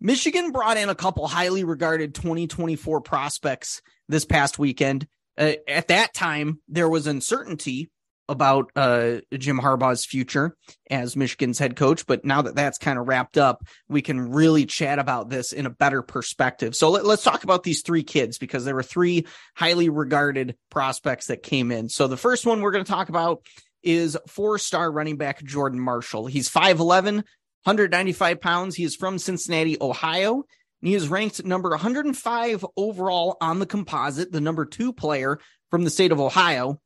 Michigan 0.00 0.52
brought 0.52 0.76
in 0.76 0.88
a 0.88 0.94
couple 0.94 1.26
highly 1.26 1.64
regarded 1.64 2.14
2024 2.14 3.00
prospects 3.00 3.82
this 4.08 4.24
past 4.24 4.58
weekend. 4.58 5.06
Uh, 5.36 5.54
at 5.66 5.88
that 5.88 6.14
time, 6.14 6.60
there 6.68 6.88
was 6.88 7.06
uncertainty 7.06 7.90
about 8.28 8.70
uh, 8.76 9.16
Jim 9.36 9.58
Harbaugh's 9.58 10.04
future 10.04 10.56
as 10.90 11.16
Michigan's 11.16 11.58
head 11.58 11.76
coach. 11.76 12.06
But 12.06 12.24
now 12.24 12.42
that 12.42 12.54
that's 12.54 12.78
kind 12.78 12.98
of 12.98 13.08
wrapped 13.08 13.38
up, 13.38 13.64
we 13.88 14.02
can 14.02 14.30
really 14.30 14.66
chat 14.66 14.98
about 14.98 15.30
this 15.30 15.52
in 15.52 15.66
a 15.66 15.70
better 15.70 16.02
perspective. 16.02 16.76
So 16.76 16.90
let, 16.90 17.04
us 17.04 17.22
talk 17.22 17.44
about 17.44 17.62
these 17.62 17.82
three 17.82 18.02
kids 18.02 18.38
because 18.38 18.64
there 18.64 18.74
were 18.74 18.82
three 18.82 19.26
highly 19.56 19.88
regarded 19.88 20.56
prospects 20.70 21.26
that 21.26 21.42
came 21.42 21.72
in. 21.72 21.88
So 21.88 22.06
the 22.06 22.16
first 22.16 22.46
one 22.46 22.60
we're 22.60 22.72
going 22.72 22.84
to 22.84 22.90
talk 22.90 23.08
about 23.08 23.44
is 23.82 24.16
four 24.26 24.58
star 24.58 24.90
running 24.90 25.16
back 25.16 25.42
Jordan 25.42 25.80
Marshall. 25.80 26.26
He's 26.26 26.50
5'11, 26.50 27.14
195 27.64 28.40
pounds. 28.40 28.74
He 28.74 28.84
is 28.84 28.96
from 28.96 29.18
Cincinnati, 29.18 29.76
Ohio. 29.80 30.44
He 30.80 30.94
is 30.94 31.08
ranked 31.08 31.44
number 31.44 31.70
105 31.70 32.64
overall 32.76 33.36
on 33.40 33.58
the 33.58 33.66
composite, 33.66 34.30
the 34.30 34.40
number 34.40 34.64
two 34.64 34.92
player 34.92 35.40
from 35.70 35.84
the 35.84 35.90
state 35.90 36.12
of 36.12 36.20
Ohio. 36.20 36.80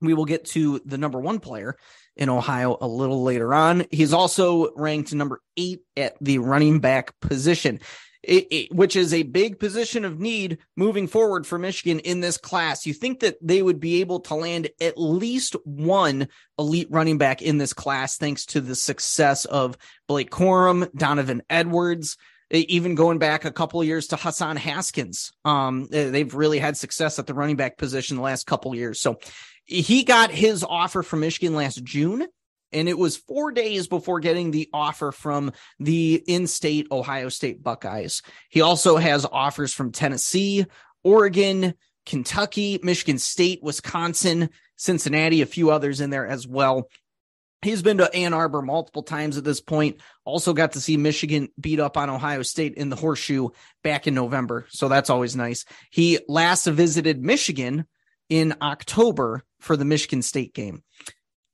We 0.00 0.14
will 0.14 0.24
get 0.24 0.44
to 0.46 0.80
the 0.84 0.98
number 0.98 1.18
one 1.18 1.40
player 1.40 1.76
in 2.16 2.28
Ohio 2.28 2.76
a 2.80 2.86
little 2.86 3.22
later 3.22 3.54
on. 3.54 3.84
He's 3.90 4.12
also 4.12 4.72
ranked 4.74 5.12
number 5.14 5.40
eight 5.56 5.80
at 5.96 6.16
the 6.20 6.38
running 6.38 6.80
back 6.80 7.18
position, 7.20 7.80
it, 8.22 8.46
it, 8.50 8.74
which 8.74 8.96
is 8.96 9.12
a 9.12 9.22
big 9.22 9.58
position 9.58 10.04
of 10.04 10.18
need 10.18 10.58
moving 10.76 11.06
forward 11.06 11.46
for 11.46 11.58
Michigan 11.58 12.00
in 12.00 12.20
this 12.20 12.38
class. 12.38 12.86
You 12.86 12.94
think 12.94 13.20
that 13.20 13.36
they 13.40 13.62
would 13.62 13.80
be 13.80 14.00
able 14.00 14.20
to 14.20 14.34
land 14.34 14.68
at 14.80 14.98
least 14.98 15.56
one 15.64 16.28
elite 16.58 16.88
running 16.90 17.18
back 17.18 17.42
in 17.42 17.58
this 17.58 17.72
class, 17.72 18.16
thanks 18.16 18.46
to 18.46 18.60
the 18.60 18.74
success 18.74 19.44
of 19.44 19.76
Blake 20.08 20.30
Corum, 20.30 20.90
Donovan 20.94 21.42
Edwards 21.50 22.16
even 22.50 22.94
going 22.94 23.18
back 23.18 23.44
a 23.44 23.50
couple 23.50 23.80
of 23.80 23.86
years 23.86 24.08
to 24.08 24.16
Hassan 24.16 24.56
Haskins. 24.56 25.32
Um, 25.44 25.88
they've 25.90 26.32
really 26.32 26.58
had 26.58 26.76
success 26.76 27.18
at 27.18 27.26
the 27.26 27.34
running 27.34 27.56
back 27.56 27.76
position 27.76 28.16
the 28.16 28.22
last 28.22 28.46
couple 28.46 28.74
years. 28.74 29.00
So 29.00 29.18
he 29.66 30.04
got 30.04 30.30
his 30.30 30.64
offer 30.64 31.02
from 31.02 31.20
Michigan 31.20 31.54
last 31.54 31.82
June. 31.84 32.26
And 32.72 32.88
it 32.88 32.98
was 32.98 33.16
four 33.16 33.52
days 33.52 33.86
before 33.86 34.18
getting 34.18 34.50
the 34.50 34.68
offer 34.72 35.12
from 35.12 35.52
the 35.78 36.22
in 36.26 36.46
state 36.46 36.88
Ohio 36.90 37.28
State 37.28 37.62
Buckeyes. 37.62 38.22
He 38.48 38.60
also 38.60 38.96
has 38.96 39.24
offers 39.24 39.72
from 39.72 39.92
Tennessee, 39.92 40.66
Oregon, 41.04 41.74
Kentucky, 42.04 42.80
Michigan 42.82 43.18
State, 43.18 43.60
Wisconsin, 43.62 44.50
Cincinnati, 44.76 45.42
a 45.42 45.46
few 45.46 45.70
others 45.70 46.00
in 46.00 46.10
there 46.10 46.26
as 46.26 46.46
well. 46.46 46.88
He's 47.62 47.82
been 47.82 47.98
to 47.98 48.14
Ann 48.14 48.34
Arbor 48.34 48.62
multiple 48.62 49.02
times 49.02 49.36
at 49.36 49.44
this 49.44 49.60
point. 49.60 50.00
Also 50.24 50.52
got 50.52 50.72
to 50.72 50.80
see 50.80 50.96
Michigan 50.96 51.48
beat 51.58 51.80
up 51.80 51.96
on 51.96 52.10
Ohio 52.10 52.42
State 52.42 52.74
in 52.74 52.90
the 52.90 52.96
horseshoe 52.96 53.48
back 53.82 54.06
in 54.06 54.14
November. 54.14 54.66
So 54.68 54.88
that's 54.88 55.10
always 55.10 55.34
nice. 55.34 55.64
He 55.90 56.18
last 56.28 56.66
visited 56.66 57.24
Michigan 57.24 57.86
in 58.28 58.54
October 58.60 59.42
for 59.60 59.76
the 59.76 59.84
Michigan 59.84 60.22
State 60.22 60.54
game. 60.54 60.82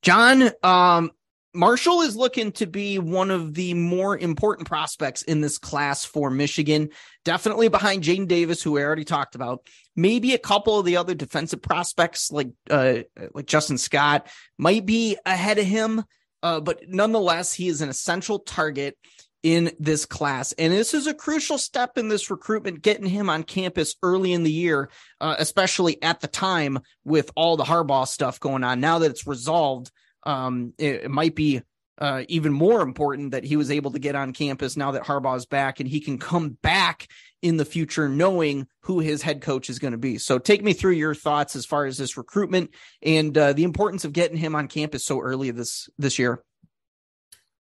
John, 0.03 0.51
um, 0.63 1.11
Marshall 1.55 2.01
is 2.01 2.17
looking 2.17 2.53
to 2.53 2.67
be 2.67 2.99
one 2.99 3.31
of 3.31 3.55
the 3.55 3.75
more 3.75 4.17
important 4.17 4.67
prospects 4.67 5.23
in 5.23 5.43
this 5.43 5.59
class 5.59 6.05
for 6.05 6.31
Michigan. 6.31 6.89
Definitely 7.25 7.69
behind 7.69 8.03
Jadyn 8.03 8.27
Davis, 8.27 8.63
who 8.63 8.73
we 8.73 8.83
already 8.83 9.05
talked 9.05 9.35
about. 9.35 9.67
Maybe 9.95 10.33
a 10.33 10.39
couple 10.39 10.79
of 10.79 10.87
the 10.87 10.97
other 10.97 11.15
defensive 11.15 11.61
prospects 11.61 12.33
like 12.33 12.49
uh, 12.71 13.01
like 13.35 13.47
Justin 13.47 13.77
Scott 13.77 14.29
might 14.57 14.87
be 14.87 15.19
ahead 15.27 15.59
of 15.59 15.67
him. 15.67 16.05
Uh, 16.43 16.61
but 16.61 16.81
nonetheless, 16.89 17.53
he 17.53 17.69
is 17.69 17.83
an 17.83 17.89
essential 17.91 18.39
target 18.39 18.97
in 19.43 19.73
this 19.79 20.07
class. 20.07 20.53
And 20.53 20.73
this 20.73 20.95
is 20.95 21.07
a 21.07 21.15
crucial 21.15 21.59
step 21.59 21.99
in 21.99 22.09
this 22.09 22.31
recruitment, 22.31 22.83
getting 22.83 23.07
him 23.07 23.29
on 23.29 23.43
campus 23.43 23.97
early 24.03 24.33
in 24.33 24.45
the 24.45 24.53
year, 24.53 24.89
uh, 25.21 25.35
especially 25.39 26.03
at 26.03 26.21
the 26.21 26.29
time 26.29 26.79
with 27.05 27.31
all 27.35 27.57
the 27.57 27.65
Harbaugh 27.65 28.07
stuff 28.07 28.39
going 28.39 28.65
on. 28.65 28.81
Now 28.81 29.01
that 29.01 29.11
it's 29.11 29.27
resolved, 29.27 29.91
um, 30.23 30.75
it, 30.79 31.05
it 31.05 31.11
might 31.11 31.35
be 31.35 31.63
uh, 31.99 32.25
even 32.29 32.53
more 32.53 32.81
important 32.81 33.33
that 33.33 33.45
he 33.45 33.57
was 33.57 33.71
able 33.71 33.91
to 33.93 33.99
get 33.99 34.15
on 34.15 34.33
campus 34.33 34.77
now 34.77 34.93
that 34.93 35.05
Harbaugh's 35.05 35.47
back 35.47 35.79
and 35.79 35.89
he 35.89 36.01
can 36.01 36.19
come 36.19 36.51
back 36.63 37.09
in 37.43 37.57
the 37.57 37.65
future 37.65 38.09
knowing 38.09 38.67
who 38.83 39.01
his 39.01 39.23
head 39.23 39.43
coach 39.43 39.69
is 39.69 39.79
going 39.79 39.93
to 39.93 39.99
be. 39.99 40.19
So 40.19 40.39
take 40.39 40.63
me 40.63 40.73
through 40.73 40.93
your 40.93 41.15
thoughts 41.15 41.55
as 41.55 41.67
far 41.67 41.85
as 41.87 41.99
this 41.99 42.17
recruitment 42.17 42.71
and 43.03 43.37
uh, 43.37 43.53
the 43.53 43.65
importance 43.65 44.05
of 44.05 44.13
getting 44.13 44.37
him 44.37 44.55
on 44.55 44.69
campus 44.69 45.05
so 45.05 45.21
early 45.21 45.51
this 45.51 45.89
this 45.99 46.19
year. 46.19 46.43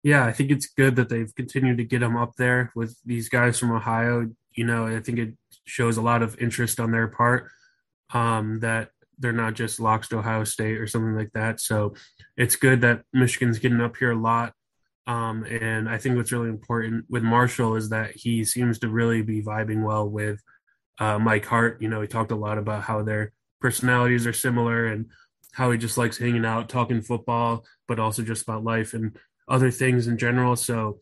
Yeah, 0.07 0.25
I 0.25 0.31
think 0.31 0.51
it's 0.51 0.67
good 0.67 0.95
that 0.95 1.09
they've 1.09 1.35
continued 1.35 1.79
to 1.79 1.83
get 1.83 2.01
him 2.01 2.15
up 2.15 2.37
there 2.37 2.71
with 2.77 2.97
these 3.05 3.27
guys 3.27 3.59
from 3.59 3.73
Ohio. 3.73 4.31
You 4.55 4.63
know, 4.63 4.87
I 4.87 5.01
think 5.01 5.19
it 5.19 5.33
shows 5.65 5.97
a 5.97 6.01
lot 6.01 6.23
of 6.23 6.39
interest 6.39 6.79
on 6.79 6.91
their 6.91 7.09
part 7.09 7.49
um, 8.13 8.61
that 8.61 8.91
they're 9.19 9.33
not 9.33 9.55
just 9.55 9.81
locks 9.81 10.07
to 10.07 10.19
Ohio 10.19 10.45
State 10.45 10.77
or 10.77 10.87
something 10.87 11.13
like 11.13 11.33
that. 11.33 11.59
So 11.59 11.93
it's 12.37 12.55
good 12.55 12.79
that 12.81 13.01
Michigan's 13.11 13.59
getting 13.59 13.81
up 13.81 13.97
here 13.97 14.11
a 14.11 14.17
lot. 14.17 14.53
Um, 15.07 15.43
and 15.43 15.89
I 15.89 15.97
think 15.97 16.15
what's 16.15 16.31
really 16.31 16.47
important 16.47 17.03
with 17.09 17.23
Marshall 17.23 17.75
is 17.75 17.89
that 17.89 18.11
he 18.11 18.45
seems 18.45 18.79
to 18.79 18.87
really 18.87 19.23
be 19.23 19.43
vibing 19.43 19.83
well 19.83 20.07
with 20.07 20.39
uh, 20.99 21.19
Mike 21.19 21.45
Hart. 21.45 21.81
You 21.81 21.89
know, 21.89 21.99
he 21.99 22.07
talked 22.07 22.31
a 22.31 22.35
lot 22.37 22.57
about 22.57 22.83
how 22.83 23.03
their 23.03 23.33
personalities 23.59 24.25
are 24.25 24.31
similar 24.31 24.85
and 24.85 25.07
how 25.51 25.71
he 25.71 25.77
just 25.77 25.97
likes 25.97 26.17
hanging 26.17 26.45
out, 26.45 26.69
talking 26.69 27.01
football, 27.01 27.65
but 27.89 27.99
also 27.99 28.21
just 28.21 28.43
about 28.43 28.63
life 28.63 28.93
and 28.93 29.17
other 29.47 29.71
things 29.71 30.07
in 30.07 30.17
general. 30.17 30.55
So, 30.55 30.99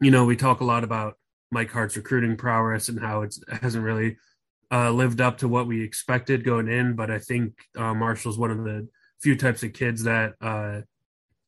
you 0.00 0.10
know, 0.10 0.24
we 0.24 0.36
talk 0.36 0.60
a 0.60 0.64
lot 0.64 0.84
about 0.84 1.14
Mike 1.50 1.70
Hart's 1.70 1.96
recruiting 1.96 2.36
prowess 2.36 2.88
and 2.88 3.00
how 3.00 3.22
it 3.22 3.36
hasn't 3.62 3.84
really 3.84 4.16
uh, 4.70 4.90
lived 4.90 5.20
up 5.20 5.38
to 5.38 5.48
what 5.48 5.66
we 5.66 5.82
expected 5.82 6.44
going 6.44 6.68
in. 6.68 6.94
But 6.94 7.10
I 7.10 7.18
think 7.18 7.54
uh, 7.76 7.94
Marshall's 7.94 8.38
one 8.38 8.50
of 8.50 8.64
the 8.64 8.88
few 9.20 9.36
types 9.36 9.62
of 9.62 9.72
kids 9.72 10.04
that 10.04 10.34
uh, 10.40 10.80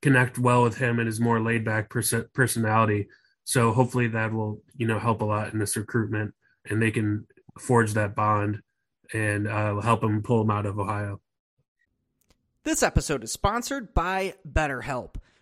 connect 0.02 0.38
well 0.38 0.62
with 0.62 0.78
him 0.78 0.98
and 0.98 1.06
his 1.06 1.20
more 1.20 1.40
laid 1.40 1.64
back 1.64 1.90
pers- 1.90 2.14
personality. 2.32 3.08
So 3.44 3.72
hopefully 3.72 4.08
that 4.08 4.32
will 4.32 4.62
you 4.76 4.86
know 4.86 4.98
help 4.98 5.22
a 5.22 5.24
lot 5.24 5.52
in 5.52 5.58
this 5.58 5.76
recruitment, 5.76 6.34
and 6.68 6.80
they 6.80 6.90
can 6.90 7.26
forge 7.58 7.94
that 7.94 8.14
bond 8.14 8.60
and 9.12 9.48
uh, 9.48 9.80
help 9.80 10.04
him 10.04 10.22
pull 10.22 10.42
him 10.42 10.50
out 10.50 10.66
of 10.66 10.78
Ohio. 10.78 11.20
This 12.64 12.82
episode 12.82 13.24
is 13.24 13.32
sponsored 13.32 13.94
by 13.94 14.34
BetterHelp. 14.46 15.14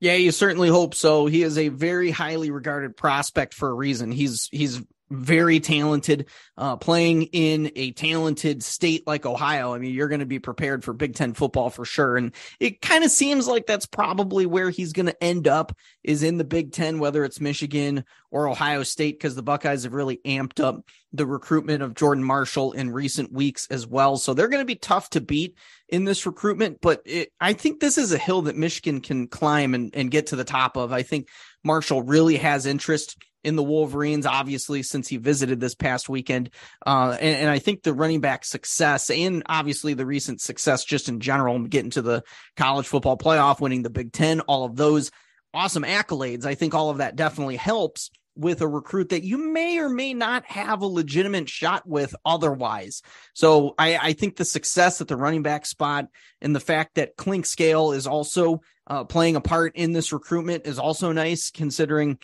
Yeah, 0.00 0.14
you 0.14 0.32
certainly 0.32 0.68
hope 0.68 0.94
so. 0.94 1.26
He 1.26 1.42
is 1.42 1.58
a 1.58 1.68
very 1.68 2.10
highly 2.10 2.50
regarded 2.50 2.96
prospect 2.96 3.52
for 3.52 3.68
a 3.68 3.74
reason. 3.74 4.10
He's 4.10 4.48
he's 4.50 4.80
very 5.10 5.58
talented, 5.58 6.28
uh, 6.56 6.76
playing 6.76 7.24
in 7.24 7.72
a 7.74 7.90
talented 7.92 8.62
state 8.62 9.06
like 9.06 9.26
Ohio. 9.26 9.74
I 9.74 9.78
mean, 9.78 9.92
you're 9.92 10.08
going 10.08 10.20
to 10.20 10.26
be 10.26 10.38
prepared 10.38 10.84
for 10.84 10.92
Big 10.92 11.16
Ten 11.16 11.34
football 11.34 11.68
for 11.68 11.84
sure. 11.84 12.16
And 12.16 12.32
it 12.60 12.80
kind 12.80 13.04
of 13.04 13.10
seems 13.10 13.46
like 13.46 13.66
that's 13.66 13.86
probably 13.86 14.46
where 14.46 14.70
he's 14.70 14.92
going 14.92 15.06
to 15.06 15.22
end 15.22 15.48
up 15.48 15.76
is 16.04 16.22
in 16.22 16.38
the 16.38 16.44
Big 16.44 16.72
Ten, 16.72 16.98
whether 16.98 17.24
it's 17.24 17.40
Michigan 17.40 18.04
or 18.30 18.48
Ohio 18.48 18.82
State, 18.82 19.18
because 19.18 19.34
the 19.34 19.42
Buckeyes 19.42 19.84
have 19.84 19.92
really 19.92 20.20
amped 20.24 20.62
up 20.62 20.84
the 21.12 21.26
recruitment 21.26 21.82
of 21.82 21.94
Jordan 21.94 22.22
Marshall 22.22 22.72
in 22.72 22.90
recent 22.90 23.32
weeks 23.32 23.66
as 23.70 23.86
well. 23.86 24.16
So 24.16 24.34
they're 24.34 24.48
going 24.48 24.62
to 24.62 24.66
be 24.66 24.76
tough 24.76 25.10
to 25.10 25.20
beat 25.20 25.56
in 25.88 26.04
this 26.04 26.26
recruitment, 26.26 26.78
but 26.80 27.02
it, 27.04 27.32
I 27.40 27.52
think 27.52 27.80
this 27.80 27.98
is 27.98 28.12
a 28.12 28.18
hill 28.18 28.42
that 28.42 28.56
Michigan 28.56 29.00
can 29.00 29.26
climb 29.26 29.74
and, 29.74 29.94
and 29.94 30.10
get 30.10 30.28
to 30.28 30.36
the 30.36 30.44
top 30.44 30.76
of. 30.76 30.92
I 30.92 31.02
think 31.02 31.28
Marshall 31.64 32.02
really 32.02 32.36
has 32.36 32.66
interest 32.66 33.16
in 33.42 33.56
the 33.56 33.62
Wolverines, 33.62 34.26
obviously, 34.26 34.82
since 34.82 35.08
he 35.08 35.16
visited 35.16 35.60
this 35.60 35.74
past 35.74 36.08
weekend. 36.08 36.50
Uh, 36.86 37.16
and, 37.20 37.36
and, 37.36 37.50
I 37.50 37.58
think 37.58 37.82
the 37.82 37.94
running 37.94 38.20
back 38.20 38.44
success 38.44 39.08
and 39.10 39.42
obviously 39.46 39.94
the 39.94 40.04
recent 40.04 40.40
success 40.40 40.84
just 40.84 41.08
in 41.08 41.20
general, 41.20 41.58
getting 41.60 41.90
to 41.92 42.02
the 42.02 42.22
college 42.56 42.86
football 42.86 43.16
playoff, 43.16 43.60
winning 43.60 43.82
the 43.82 43.90
Big 43.90 44.12
Ten, 44.12 44.40
all 44.40 44.64
of 44.64 44.76
those 44.76 45.10
awesome 45.54 45.84
accolades. 45.84 46.44
I 46.44 46.54
think 46.54 46.74
all 46.74 46.90
of 46.90 46.98
that 46.98 47.16
definitely 47.16 47.56
helps 47.56 48.10
with 48.36 48.60
a 48.60 48.68
recruit 48.68 49.10
that 49.10 49.24
you 49.24 49.36
may 49.52 49.78
or 49.78 49.88
may 49.88 50.14
not 50.14 50.46
have 50.46 50.82
a 50.82 50.86
legitimate 50.86 51.48
shot 51.48 51.86
with 51.86 52.14
otherwise. 52.24 53.02
So 53.34 53.74
I, 53.76 53.96
I 53.96 54.12
think 54.12 54.36
the 54.36 54.44
success 54.44 55.00
at 55.00 55.08
the 55.08 55.16
running 55.16 55.42
back 55.42 55.66
spot 55.66 56.06
and 56.40 56.54
the 56.54 56.60
fact 56.60 56.94
that 56.94 57.16
Clinkscale 57.16 57.94
is 57.94 58.06
also 58.06 58.60
uh, 58.86 59.04
playing 59.04 59.36
a 59.36 59.40
part 59.40 59.76
in 59.76 59.92
this 59.92 60.12
recruitment 60.12 60.66
is 60.66 60.78
also 60.78 61.12
nice 61.12 61.50
considering 61.50 62.18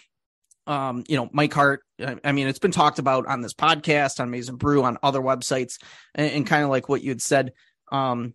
um, 0.67 1.05
you 1.09 1.17
know, 1.17 1.29
Mike 1.33 1.55
Hart. 1.55 1.83
I 2.25 2.33
mean, 2.33 2.49
it's 2.49 2.59
been 2.59 2.73
talked 2.73 2.99
about 2.99 3.27
on 3.27 3.41
this 3.41 3.55
podcast, 3.55 4.21
on 4.21 4.31
Maize 4.31 4.49
n 4.49 4.57
Brew, 4.57 4.83
on 4.83 4.99
other 5.03 5.21
websites, 5.21 5.79
and, 6.15 6.31
and 6.31 6.47
kind 6.47 6.65
of 6.65 6.71
like 6.71 6.89
what 6.89 7.03
you 7.03 7.11
had 7.11 7.23
said. 7.23 7.53
Um, 7.93 8.35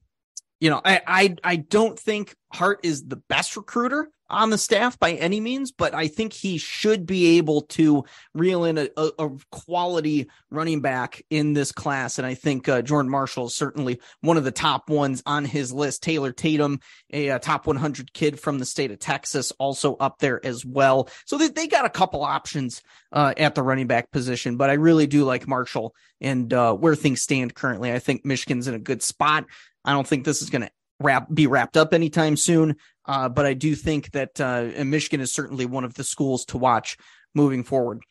you 0.59 0.69
know, 0.69 0.79
I, 0.83 1.01
I 1.05 1.35
I 1.43 1.55
don't 1.57 1.99
think 1.99 2.35
Hart 2.53 2.79
is 2.83 3.03
the 3.03 3.17
best 3.17 3.57
recruiter 3.57 4.09
on 4.31 4.49
the 4.49 4.57
staff 4.57 4.97
by 4.97 5.13
any 5.13 5.39
means, 5.39 5.71
but 5.71 5.93
I 5.93 6.07
think 6.07 6.33
he 6.33 6.57
should 6.57 7.05
be 7.05 7.37
able 7.37 7.61
to 7.61 8.05
reel 8.33 8.63
in 8.63 8.77
a, 8.77 8.87
a, 8.97 9.11
a 9.19 9.29
quality 9.51 10.29
running 10.49 10.81
back 10.81 11.23
in 11.29 11.53
this 11.53 11.71
class. 11.71 12.17
And 12.17 12.25
I 12.25 12.33
think 12.33 12.67
uh, 12.67 12.81
Jordan 12.81 13.11
Marshall 13.11 13.47
is 13.47 13.55
certainly 13.55 13.99
one 14.21 14.37
of 14.37 14.43
the 14.43 14.51
top 14.51 14.89
ones 14.89 15.21
on 15.25 15.45
his 15.45 15.71
list. 15.71 16.01
Taylor 16.01 16.31
Tatum, 16.31 16.79
a, 17.11 17.29
a, 17.29 17.39
top 17.39 17.67
100 17.67 18.13
kid 18.13 18.39
from 18.39 18.57
the 18.57 18.65
state 18.65 18.91
of 18.91 18.99
Texas, 18.99 19.51
also 19.59 19.95
up 19.95 20.19
there 20.19 20.43
as 20.45 20.65
well. 20.65 21.09
So 21.25 21.37
they, 21.37 21.49
they 21.49 21.67
got 21.67 21.85
a 21.85 21.89
couple 21.89 22.23
options 22.23 22.81
uh, 23.11 23.33
at 23.37 23.55
the 23.55 23.63
running 23.63 23.87
back 23.87 24.11
position, 24.11 24.57
but 24.57 24.69
I 24.69 24.73
really 24.73 25.07
do 25.07 25.25
like 25.25 25.47
Marshall 25.47 25.93
and 26.21 26.53
uh, 26.53 26.73
where 26.73 26.95
things 26.95 27.21
stand 27.21 27.53
currently. 27.53 27.91
I 27.91 27.99
think 27.99 28.25
Michigan's 28.25 28.67
in 28.67 28.73
a 28.73 28.79
good 28.79 29.03
spot. 29.03 29.45
I 29.83 29.91
don't 29.91 30.07
think 30.07 30.25
this 30.25 30.41
is 30.41 30.49
going 30.49 30.61
to 30.61 30.71
wrap 31.01 31.27
be 31.33 31.47
wrapped 31.47 31.77
up 31.77 31.93
anytime 31.93 32.37
soon. 32.37 32.75
Uh, 33.05 33.29
but 33.29 33.45
I 33.45 33.53
do 33.53 33.75
think 33.75 34.11
that 34.11 34.39
uh, 34.39 34.69
Michigan 34.83 35.21
is 35.21 35.33
certainly 35.33 35.65
one 35.65 35.83
of 35.83 35.95
the 35.95 36.03
schools 36.03 36.45
to 36.45 36.57
watch 36.57 36.97
moving 37.33 37.63
forward. 37.63 38.01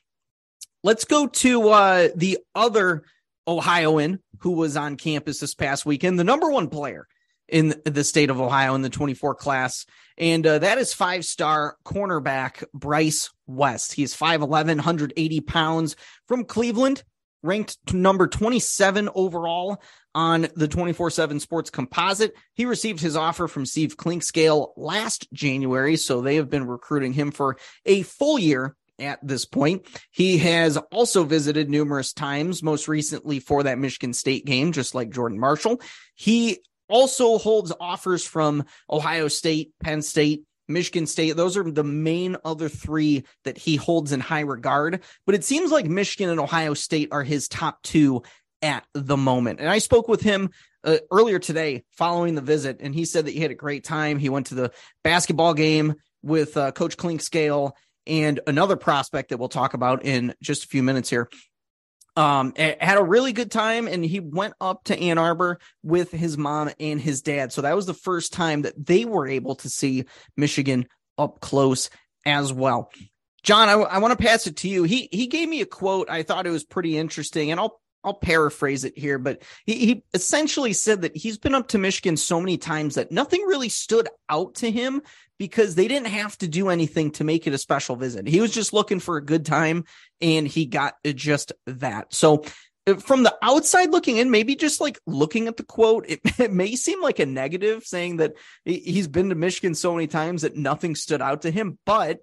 Let's 0.82 1.04
go 1.04 1.26
to 1.26 1.68
uh, 1.68 2.08
the 2.14 2.38
other 2.54 3.04
Ohioan 3.46 4.20
who 4.38 4.52
was 4.52 4.76
on 4.76 4.96
campus 4.96 5.40
this 5.40 5.54
past 5.54 5.84
weekend, 5.84 6.18
the 6.18 6.24
number 6.24 6.50
one 6.50 6.68
player 6.68 7.06
in 7.48 7.74
the 7.84 8.04
state 8.04 8.30
of 8.30 8.40
Ohio 8.40 8.74
in 8.74 8.82
the 8.82 8.88
24 8.88 9.34
class. 9.34 9.84
And 10.16 10.46
uh, 10.46 10.60
that 10.60 10.78
is 10.78 10.94
five 10.94 11.24
star 11.24 11.76
cornerback 11.84 12.64
Bryce 12.72 13.30
West. 13.46 13.92
He's 13.92 14.16
5'11, 14.16 14.76
180 14.76 15.40
pounds 15.40 15.96
from 16.26 16.44
Cleveland, 16.44 17.02
ranked 17.42 17.78
number 17.92 18.26
27 18.26 19.08
overall 19.14 19.82
on 20.14 20.48
the 20.56 20.68
24 20.68 21.10
7 21.10 21.40
sports 21.40 21.70
composite. 21.70 22.34
He 22.54 22.64
received 22.64 23.00
his 23.00 23.16
offer 23.16 23.48
from 23.48 23.66
Steve 23.66 23.96
Clinkscale 23.96 24.72
last 24.76 25.28
January, 25.32 25.96
so 25.96 26.20
they 26.20 26.36
have 26.36 26.50
been 26.50 26.66
recruiting 26.66 27.12
him 27.12 27.30
for 27.30 27.56
a 27.86 28.02
full 28.02 28.38
year 28.38 28.76
at 28.98 29.26
this 29.26 29.44
point. 29.44 29.86
He 30.10 30.38
has 30.38 30.76
also 30.76 31.24
visited 31.24 31.70
numerous 31.70 32.12
times, 32.12 32.62
most 32.62 32.88
recently 32.88 33.40
for 33.40 33.62
that 33.62 33.78
Michigan 33.78 34.12
State 34.12 34.44
game, 34.44 34.72
just 34.72 34.94
like 34.94 35.10
Jordan 35.10 35.38
Marshall. 35.38 35.80
He 36.14 36.58
also 36.88 37.38
holds 37.38 37.72
offers 37.80 38.24
from 38.24 38.64
Ohio 38.90 39.28
State, 39.28 39.72
Penn 39.82 40.02
State, 40.02 40.44
Michigan 40.70 41.06
State. 41.06 41.36
Those 41.36 41.56
are 41.56 41.70
the 41.70 41.84
main 41.84 42.36
other 42.44 42.68
three 42.68 43.24
that 43.44 43.58
he 43.58 43.76
holds 43.76 44.12
in 44.12 44.20
high 44.20 44.40
regard. 44.40 45.02
But 45.26 45.34
it 45.34 45.44
seems 45.44 45.70
like 45.70 45.86
Michigan 45.86 46.30
and 46.30 46.40
Ohio 46.40 46.74
State 46.74 47.08
are 47.12 47.22
his 47.22 47.48
top 47.48 47.82
two 47.82 48.22
at 48.62 48.84
the 48.94 49.16
moment. 49.16 49.60
And 49.60 49.68
I 49.68 49.78
spoke 49.78 50.08
with 50.08 50.20
him 50.20 50.50
uh, 50.84 50.98
earlier 51.10 51.38
today 51.38 51.84
following 51.90 52.34
the 52.34 52.40
visit, 52.40 52.78
and 52.80 52.94
he 52.94 53.04
said 53.04 53.26
that 53.26 53.34
he 53.34 53.40
had 53.40 53.50
a 53.50 53.54
great 53.54 53.84
time. 53.84 54.18
He 54.18 54.28
went 54.28 54.46
to 54.46 54.54
the 54.54 54.72
basketball 55.04 55.54
game 55.54 55.94
with 56.22 56.56
uh, 56.56 56.72
Coach 56.72 56.96
Clinkscale 56.96 57.72
and 58.06 58.40
another 58.46 58.76
prospect 58.76 59.28
that 59.28 59.38
we'll 59.38 59.48
talk 59.48 59.74
about 59.74 60.04
in 60.04 60.34
just 60.42 60.64
a 60.64 60.68
few 60.68 60.82
minutes 60.82 61.10
here. 61.10 61.28
Um, 62.20 62.52
had 62.54 62.98
a 62.98 63.02
really 63.02 63.32
good 63.32 63.50
time, 63.50 63.88
and 63.88 64.04
he 64.04 64.20
went 64.20 64.52
up 64.60 64.84
to 64.84 64.98
Ann 64.98 65.16
Arbor 65.16 65.58
with 65.82 66.10
his 66.10 66.36
mom 66.36 66.70
and 66.78 67.00
his 67.00 67.22
dad. 67.22 67.50
So 67.50 67.62
that 67.62 67.74
was 67.74 67.86
the 67.86 67.94
first 67.94 68.34
time 68.34 68.62
that 68.62 68.74
they 68.76 69.06
were 69.06 69.26
able 69.26 69.54
to 69.54 69.70
see 69.70 70.04
Michigan 70.36 70.86
up 71.16 71.40
close 71.40 71.88
as 72.26 72.52
well. 72.52 72.92
John, 73.42 73.70
I, 73.70 73.72
I 73.72 73.98
want 74.00 74.18
to 74.18 74.22
pass 74.22 74.46
it 74.46 74.56
to 74.58 74.68
you. 74.68 74.82
He 74.82 75.08
he 75.10 75.28
gave 75.28 75.48
me 75.48 75.62
a 75.62 75.66
quote. 75.66 76.10
I 76.10 76.22
thought 76.22 76.46
it 76.46 76.50
was 76.50 76.62
pretty 76.62 76.98
interesting, 76.98 77.52
and 77.52 77.58
I'll 77.58 77.80
I'll 78.04 78.12
paraphrase 78.12 78.84
it 78.84 78.98
here, 78.98 79.18
but 79.18 79.42
he, 79.64 79.86
he 79.86 80.04
essentially 80.12 80.74
said 80.74 81.00
that 81.02 81.16
he's 81.16 81.38
been 81.38 81.54
up 81.54 81.68
to 81.68 81.78
Michigan 81.78 82.18
so 82.18 82.38
many 82.38 82.58
times 82.58 82.96
that 82.96 83.10
nothing 83.10 83.40
really 83.46 83.70
stood 83.70 84.10
out 84.28 84.56
to 84.56 84.70
him 84.70 85.00
because 85.40 85.74
they 85.74 85.88
didn't 85.88 86.08
have 86.08 86.36
to 86.36 86.46
do 86.46 86.68
anything 86.68 87.10
to 87.12 87.24
make 87.24 87.46
it 87.46 87.54
a 87.54 87.58
special 87.58 87.96
visit. 87.96 88.28
He 88.28 88.42
was 88.42 88.52
just 88.52 88.74
looking 88.74 89.00
for 89.00 89.16
a 89.16 89.24
good 89.24 89.46
time 89.46 89.86
and 90.20 90.46
he 90.46 90.66
got 90.66 90.96
just 91.02 91.52
that. 91.66 92.12
So 92.12 92.44
uh, 92.86 92.96
from 92.96 93.22
the 93.22 93.34
outside 93.40 93.90
looking 93.90 94.18
in, 94.18 94.30
maybe 94.30 94.54
just 94.54 94.82
like 94.82 95.00
looking 95.06 95.48
at 95.48 95.56
the 95.56 95.62
quote, 95.62 96.04
it, 96.06 96.20
it, 96.38 96.52
may 96.52 96.76
seem 96.76 97.00
like 97.00 97.20
a 97.20 97.26
negative 97.26 97.84
saying 97.84 98.18
that 98.18 98.34
he's 98.66 99.08
been 99.08 99.30
to 99.30 99.34
Michigan 99.34 99.74
so 99.74 99.94
many 99.94 100.08
times 100.08 100.42
that 100.42 100.56
nothing 100.56 100.94
stood 100.94 101.22
out 101.22 101.40
to 101.42 101.50
him. 101.50 101.78
But 101.86 102.20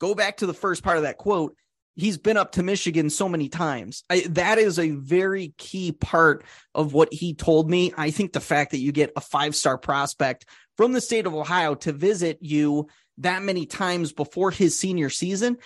go 0.00 0.14
back 0.14 0.36
to 0.36 0.46
the 0.46 0.54
first 0.54 0.84
part 0.84 0.98
of 0.98 1.02
that 1.02 1.18
quote 1.18 1.56
he's 1.94 2.18
been 2.18 2.36
up 2.36 2.52
to 2.52 2.62
Michigan 2.62 3.10
so 3.10 3.28
many 3.28 3.48
times. 3.48 4.02
I, 4.08 4.24
that 4.30 4.58
is 4.58 4.78
a 4.78 4.90
very 4.90 5.54
key 5.58 5.92
part 5.92 6.44
of 6.74 6.92
what 6.92 7.12
he 7.12 7.34
told 7.34 7.68
me. 7.68 7.92
I 7.96 8.10
think 8.10 8.32
the 8.32 8.40
fact 8.40 8.70
that 8.70 8.78
you 8.78 8.92
get 8.92 9.12
a 9.16 9.20
five 9.20 9.54
star 9.54 9.78
prospect 9.78 10.46
from 10.76 10.92
the 10.92 11.00
state 11.00 11.26
of 11.26 11.34
Ohio 11.34 11.74
to 11.76 11.92
visit 11.92 12.38
you 12.40 12.88
that 13.18 13.42
many 13.42 13.66
times 13.66 14.12
before 14.12 14.50
his 14.50 14.78
senior 14.78 15.10
season. 15.10 15.58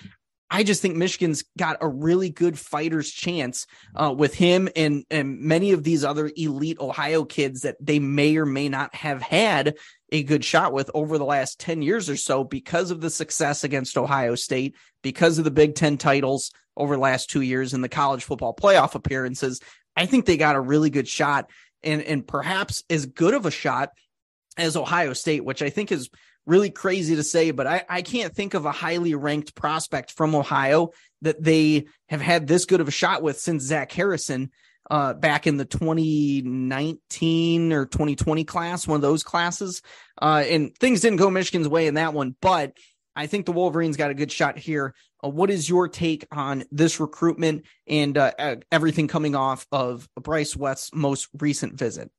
I 0.48 0.62
just 0.62 0.80
think 0.80 0.96
Michigan's 0.96 1.44
got 1.58 1.78
a 1.80 1.88
really 1.88 2.30
good 2.30 2.58
fighter's 2.58 3.10
chance 3.10 3.66
uh, 3.96 4.14
with 4.16 4.34
him 4.34 4.68
and 4.76 5.04
and 5.10 5.40
many 5.40 5.72
of 5.72 5.82
these 5.82 6.04
other 6.04 6.30
elite 6.36 6.78
Ohio 6.78 7.24
kids 7.24 7.62
that 7.62 7.76
they 7.80 7.98
may 7.98 8.36
or 8.36 8.46
may 8.46 8.68
not 8.68 8.94
have 8.94 9.22
had 9.22 9.76
a 10.12 10.22
good 10.22 10.44
shot 10.44 10.72
with 10.72 10.88
over 10.94 11.18
the 11.18 11.24
last 11.24 11.58
10 11.58 11.82
years 11.82 12.08
or 12.08 12.16
so 12.16 12.44
because 12.44 12.92
of 12.92 13.00
the 13.00 13.10
success 13.10 13.64
against 13.64 13.98
Ohio 13.98 14.36
State, 14.36 14.76
because 15.02 15.38
of 15.38 15.44
the 15.44 15.50
Big 15.50 15.74
Ten 15.74 15.98
titles 15.98 16.52
over 16.76 16.94
the 16.94 17.02
last 17.02 17.28
two 17.28 17.40
years 17.40 17.74
and 17.74 17.82
the 17.82 17.88
college 17.88 18.22
football 18.22 18.54
playoff 18.54 18.94
appearances. 18.94 19.60
I 19.96 20.06
think 20.06 20.26
they 20.26 20.36
got 20.36 20.56
a 20.56 20.60
really 20.60 20.90
good 20.90 21.08
shot 21.08 21.50
and, 21.82 22.02
and 22.02 22.26
perhaps 22.26 22.84
as 22.88 23.06
good 23.06 23.34
of 23.34 23.46
a 23.46 23.50
shot 23.50 23.90
as 24.56 24.76
Ohio 24.76 25.12
State, 25.12 25.44
which 25.44 25.62
I 25.62 25.70
think 25.70 25.92
is 25.92 26.10
really 26.46 26.70
crazy 26.70 27.14
to 27.16 27.22
say, 27.22 27.50
but 27.50 27.66
I, 27.66 27.84
I 27.88 28.02
can't 28.02 28.34
think 28.34 28.54
of 28.54 28.66
a 28.66 28.72
highly 28.72 29.14
ranked 29.14 29.54
prospect 29.54 30.12
from 30.12 30.34
Ohio 30.34 30.90
that 31.22 31.42
they 31.42 31.86
have 32.08 32.20
had 32.20 32.46
this 32.46 32.64
good 32.64 32.80
of 32.80 32.88
a 32.88 32.92
shot 32.92 33.22
with 33.22 33.40
since 33.40 33.64
Zach 33.64 33.92
Harrison 33.92 34.50
uh, 34.90 35.14
back 35.14 35.46
in 35.46 35.56
the 35.56 35.64
2019 35.64 37.72
or 37.72 37.86
2020 37.86 38.44
class, 38.44 38.86
one 38.86 38.96
of 38.96 39.02
those 39.02 39.24
classes. 39.24 39.82
Uh, 40.20 40.44
and 40.48 40.76
things 40.78 41.00
didn't 41.00 41.18
go 41.18 41.30
Michigan's 41.30 41.68
way 41.68 41.88
in 41.88 41.94
that 41.94 42.14
one, 42.14 42.36
but 42.40 42.76
I 43.16 43.26
think 43.26 43.46
the 43.46 43.52
Wolverines 43.52 43.96
got 43.96 44.10
a 44.10 44.14
good 44.14 44.30
shot 44.30 44.58
here. 44.58 44.94
Uh, 45.24 45.30
what 45.30 45.50
is 45.50 45.68
your 45.68 45.88
take 45.88 46.26
on 46.30 46.64
this 46.70 47.00
recruitment 47.00 47.64
and 47.86 48.16
uh, 48.16 48.56
everything 48.70 49.08
coming 49.08 49.34
off 49.34 49.66
of 49.72 50.08
Bryce 50.20 50.54
West's 50.54 50.94
most 50.94 51.28
recent 51.38 51.74
visit? 51.74 52.10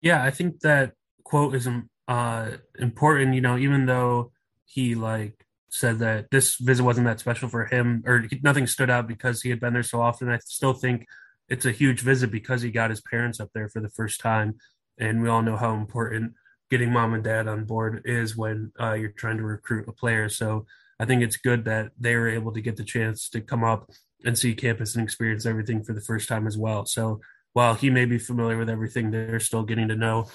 Yeah, 0.00 0.22
I 0.22 0.30
think 0.30 0.60
that 0.60 0.92
quote 1.24 1.54
is 1.54 1.68
uh, 2.06 2.50
important. 2.78 3.34
You 3.34 3.40
know, 3.40 3.56
even 3.58 3.86
though 3.86 4.32
he 4.64 4.94
like 4.94 5.44
said 5.70 5.98
that 5.98 6.30
this 6.30 6.56
visit 6.56 6.82
wasn't 6.84 7.06
that 7.06 7.20
special 7.20 7.48
for 7.48 7.66
him, 7.66 8.02
or 8.06 8.26
nothing 8.42 8.66
stood 8.66 8.90
out 8.90 9.08
because 9.08 9.42
he 9.42 9.50
had 9.50 9.60
been 9.60 9.72
there 9.72 9.82
so 9.82 10.00
often. 10.00 10.28
I 10.28 10.38
still 10.38 10.72
think 10.72 11.06
it's 11.48 11.66
a 11.66 11.72
huge 11.72 12.00
visit 12.00 12.30
because 12.30 12.62
he 12.62 12.70
got 12.70 12.90
his 12.90 13.00
parents 13.00 13.40
up 13.40 13.50
there 13.54 13.68
for 13.68 13.80
the 13.80 13.90
first 13.90 14.20
time, 14.20 14.56
and 14.98 15.22
we 15.22 15.28
all 15.28 15.42
know 15.42 15.56
how 15.56 15.74
important 15.74 16.34
getting 16.70 16.92
mom 16.92 17.14
and 17.14 17.24
dad 17.24 17.48
on 17.48 17.64
board 17.64 18.02
is 18.04 18.36
when 18.36 18.70
uh, 18.80 18.92
you're 18.92 19.08
trying 19.10 19.38
to 19.38 19.42
recruit 19.42 19.88
a 19.88 19.92
player. 19.92 20.28
So 20.28 20.66
I 21.00 21.06
think 21.06 21.22
it's 21.22 21.38
good 21.38 21.64
that 21.64 21.92
they 21.98 22.14
were 22.14 22.28
able 22.28 22.52
to 22.52 22.60
get 22.60 22.76
the 22.76 22.84
chance 22.84 23.28
to 23.30 23.40
come 23.40 23.64
up 23.64 23.90
and 24.24 24.36
see 24.36 24.54
campus 24.54 24.94
and 24.94 25.02
experience 25.02 25.46
everything 25.46 25.82
for 25.82 25.94
the 25.94 26.00
first 26.02 26.28
time 26.28 26.46
as 26.46 26.58
well. 26.58 26.84
So 26.84 27.20
while 27.58 27.74
he 27.74 27.90
may 27.90 28.04
be 28.04 28.18
familiar 28.18 28.56
with 28.56 28.70
everything, 28.70 29.10
they're 29.10 29.40
still 29.40 29.64
getting 29.64 29.88
to 29.88 29.96
know 29.96 30.28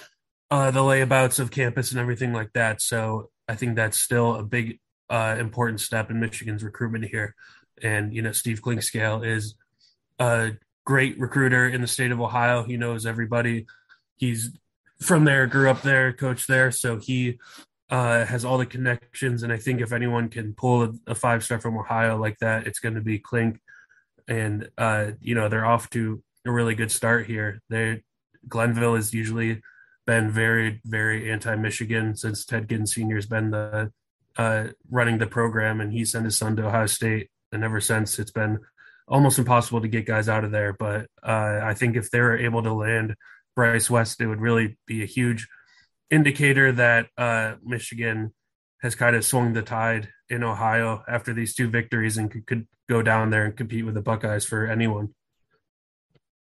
uh, 0.50 0.70
the 0.70 0.80
layabouts 0.80 1.40
of 1.40 1.50
campus 1.50 1.90
and 1.90 1.98
everything 1.98 2.34
like 2.34 2.52
that. 2.52 2.82
So 2.82 3.30
I 3.48 3.54
think 3.54 3.76
that's 3.76 3.98
still 3.98 4.34
a 4.34 4.42
big 4.42 4.78
uh, 5.08 5.36
important 5.38 5.80
step 5.80 6.10
in 6.10 6.20
Michigan's 6.20 6.62
recruitment 6.62 7.06
here. 7.06 7.34
And 7.82 8.14
you 8.14 8.20
know, 8.20 8.32
Steve 8.32 8.60
Clinkscale 8.60 9.26
is 9.26 9.54
a 10.18 10.52
great 10.84 11.18
recruiter 11.18 11.66
in 11.66 11.80
the 11.80 11.86
state 11.86 12.12
of 12.12 12.20
Ohio. 12.20 12.62
He 12.62 12.76
knows 12.76 13.06
everybody. 13.06 13.64
He's 14.16 14.50
from 15.00 15.24
there, 15.24 15.46
grew 15.46 15.70
up 15.70 15.80
there, 15.80 16.12
coached 16.12 16.46
there, 16.46 16.70
so 16.70 16.98
he 16.98 17.38
uh, 17.88 18.26
has 18.26 18.44
all 18.44 18.58
the 18.58 18.66
connections. 18.66 19.42
And 19.42 19.50
I 19.50 19.56
think 19.56 19.80
if 19.80 19.94
anyone 19.94 20.28
can 20.28 20.52
pull 20.52 20.82
a, 20.82 20.92
a 21.06 21.14
five 21.14 21.42
star 21.42 21.58
from 21.58 21.78
Ohio 21.78 22.18
like 22.18 22.40
that, 22.40 22.66
it's 22.66 22.80
going 22.80 22.96
to 22.96 23.00
be 23.00 23.18
Clink. 23.18 23.62
And 24.28 24.68
uh, 24.76 25.12
you 25.22 25.34
know, 25.34 25.48
they're 25.48 25.64
off 25.64 25.88
to 25.90 26.22
a 26.44 26.52
really 26.52 26.74
good 26.74 26.90
start 26.90 27.26
here. 27.26 27.60
They 27.68 28.02
Glenville 28.48 28.96
has 28.96 29.14
usually 29.14 29.62
been 30.06 30.30
very, 30.30 30.80
very 30.84 31.30
anti-Michigan 31.30 32.16
since 32.16 32.44
Ted 32.44 32.68
Ginn 32.68 32.86
Sr. 32.86 33.16
has 33.16 33.26
been 33.26 33.50
the 33.50 33.90
uh, 34.36 34.68
running 34.90 35.18
the 35.18 35.26
program, 35.26 35.80
and 35.80 35.92
he 35.92 36.04
sent 36.04 36.24
his 36.24 36.36
son 36.36 36.56
to 36.56 36.66
Ohio 36.66 36.86
State, 36.86 37.30
and 37.52 37.64
ever 37.64 37.80
since 37.80 38.18
it's 38.18 38.32
been 38.32 38.58
almost 39.06 39.38
impossible 39.38 39.80
to 39.80 39.88
get 39.88 40.06
guys 40.06 40.28
out 40.28 40.44
of 40.44 40.50
there. 40.50 40.72
But 40.72 41.06
uh, 41.22 41.60
I 41.62 41.74
think 41.74 41.96
if 41.96 42.10
they're 42.10 42.36
able 42.36 42.62
to 42.62 42.72
land 42.72 43.14
Bryce 43.54 43.88
West, 43.88 44.20
it 44.20 44.26
would 44.26 44.40
really 44.40 44.76
be 44.86 45.02
a 45.02 45.06
huge 45.06 45.48
indicator 46.10 46.72
that 46.72 47.08
uh, 47.16 47.54
Michigan 47.62 48.34
has 48.82 48.94
kind 48.94 49.16
of 49.16 49.24
swung 49.24 49.52
the 49.52 49.62
tide 49.62 50.08
in 50.28 50.42
Ohio 50.42 51.02
after 51.08 51.32
these 51.32 51.54
two 51.54 51.68
victories 51.68 52.18
and 52.18 52.30
could, 52.30 52.46
could 52.46 52.66
go 52.88 53.02
down 53.02 53.30
there 53.30 53.44
and 53.44 53.56
compete 53.56 53.84
with 53.84 53.94
the 53.94 54.02
Buckeyes 54.02 54.44
for 54.44 54.66
anyone. 54.66 55.14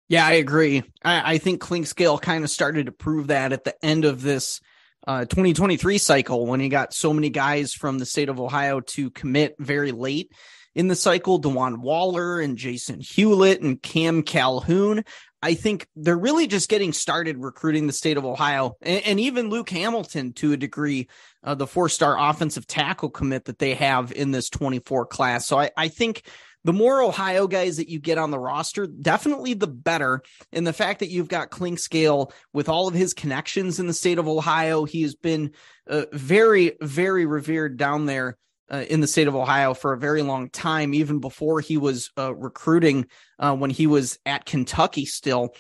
Yeah, 0.09 0.27
I 0.27 0.33
agree. 0.33 0.83
I, 1.03 1.35
I 1.35 1.39
think 1.39 1.63
Clinkscale 1.63 2.21
kind 2.21 2.45
of 2.45 2.51
started 2.51 2.87
to 2.87 2.93
prove 2.93 3.29
that 3.29 3.53
at 3.53 3.65
the 3.65 3.75
end 3.85 4.05
of 4.05 4.23
this 4.23 4.61
uh, 5.07 5.25
2023 5.25 5.99
cycle 5.99 6.47
when 6.47 6.61
he 6.61 6.69
got 6.69 6.95
so 6.95 7.13
many 7.13 7.31
guys 7.31 7.73
from 7.73 7.99
the 7.99 8.07
state 8.07 8.29
of 8.29 8.41
Ohio 8.41 8.81
to 8.81 9.11
commit 9.11 9.55
very 9.59 9.93
late 9.93 10.31
in 10.75 10.89
the 10.89 10.97
cycle. 10.97 11.39
Dewan 11.39 11.81
Waller 11.81 12.41
and 12.41 12.57
Jason 12.57 13.01
Hewlett 13.01 13.61
and 13.61 13.81
Cam 13.83 14.23
Calhoun. 14.23 15.05
I 15.43 15.55
think 15.55 15.87
they're 15.95 16.17
really 16.17 16.47
just 16.47 16.71
getting 16.71 16.95
started 16.95 17.37
recruiting 17.37 17.87
the 17.87 17.93
state 17.93 18.17
of 18.17 18.25
Ohio 18.25 18.77
and, 18.81 19.05
and 19.05 19.21
even 19.21 19.51
Luke 19.51 19.69
Hamilton 19.69 20.33
to 20.35 20.53
a 20.53 20.57
degree, 20.57 21.09
uh, 21.43 21.55
the 21.55 21.67
four 21.67 21.91
star 21.91 22.17
offensive 22.19 22.67
tackle 22.67 23.11
commit 23.11 23.45
that 23.45 23.59
they 23.59 23.75
have 23.75 24.11
in 24.11 24.31
this 24.31 24.49
24 24.49 25.07
class. 25.07 25.47
So 25.47 25.59
I, 25.59 25.71
I 25.77 25.89
think 25.89 26.23
the 26.65 26.73
more 26.73 27.03
Ohio 27.03 27.47
guys 27.47 27.77
that 27.77 27.89
you 27.89 28.01
get 28.01 28.19
on 28.19 28.31
the 28.31 28.39
roster, 28.39 28.87
definitely 28.87 29.55
the 29.55 29.67
better. 29.67 30.23
And 30.53 30.67
the 30.67 30.73
fact 30.73 31.01
that 31.01 31.11
you've 31.11 31.29
got 31.29 31.51
Clinkscale 31.51 32.33
with 32.53 32.69
all 32.69 32.89
of 32.89 32.95
his 32.95 33.15
connections 33.15 33.79
in 33.79 33.87
the 33.87 33.93
state 33.93 34.19
of 34.19 34.27
Ohio, 34.27 34.85
he 34.85 35.03
has 35.03 35.15
been 35.15 35.53
uh, 35.89 36.07
very, 36.13 36.73
very 36.81 37.27
revered 37.27 37.77
down 37.77 38.07
there 38.07 38.39
uh, 38.73 38.85
in 38.89 39.01
the 39.01 39.07
state 39.07 39.29
of 39.29 39.37
Ohio 39.37 39.75
for 39.75 39.93
a 39.93 39.99
very 39.99 40.23
long 40.23 40.49
time, 40.49 40.95
even 40.95 41.21
before 41.21 41.61
he 41.61 41.77
was 41.77 42.11
uh, 42.17 42.35
recruiting 42.35 43.07
uh, 43.39 43.55
when 43.55 43.71
he 43.71 43.87
was 43.87 44.19
at 44.25 44.47
Kentucky 44.47 45.05
still. 45.05 45.55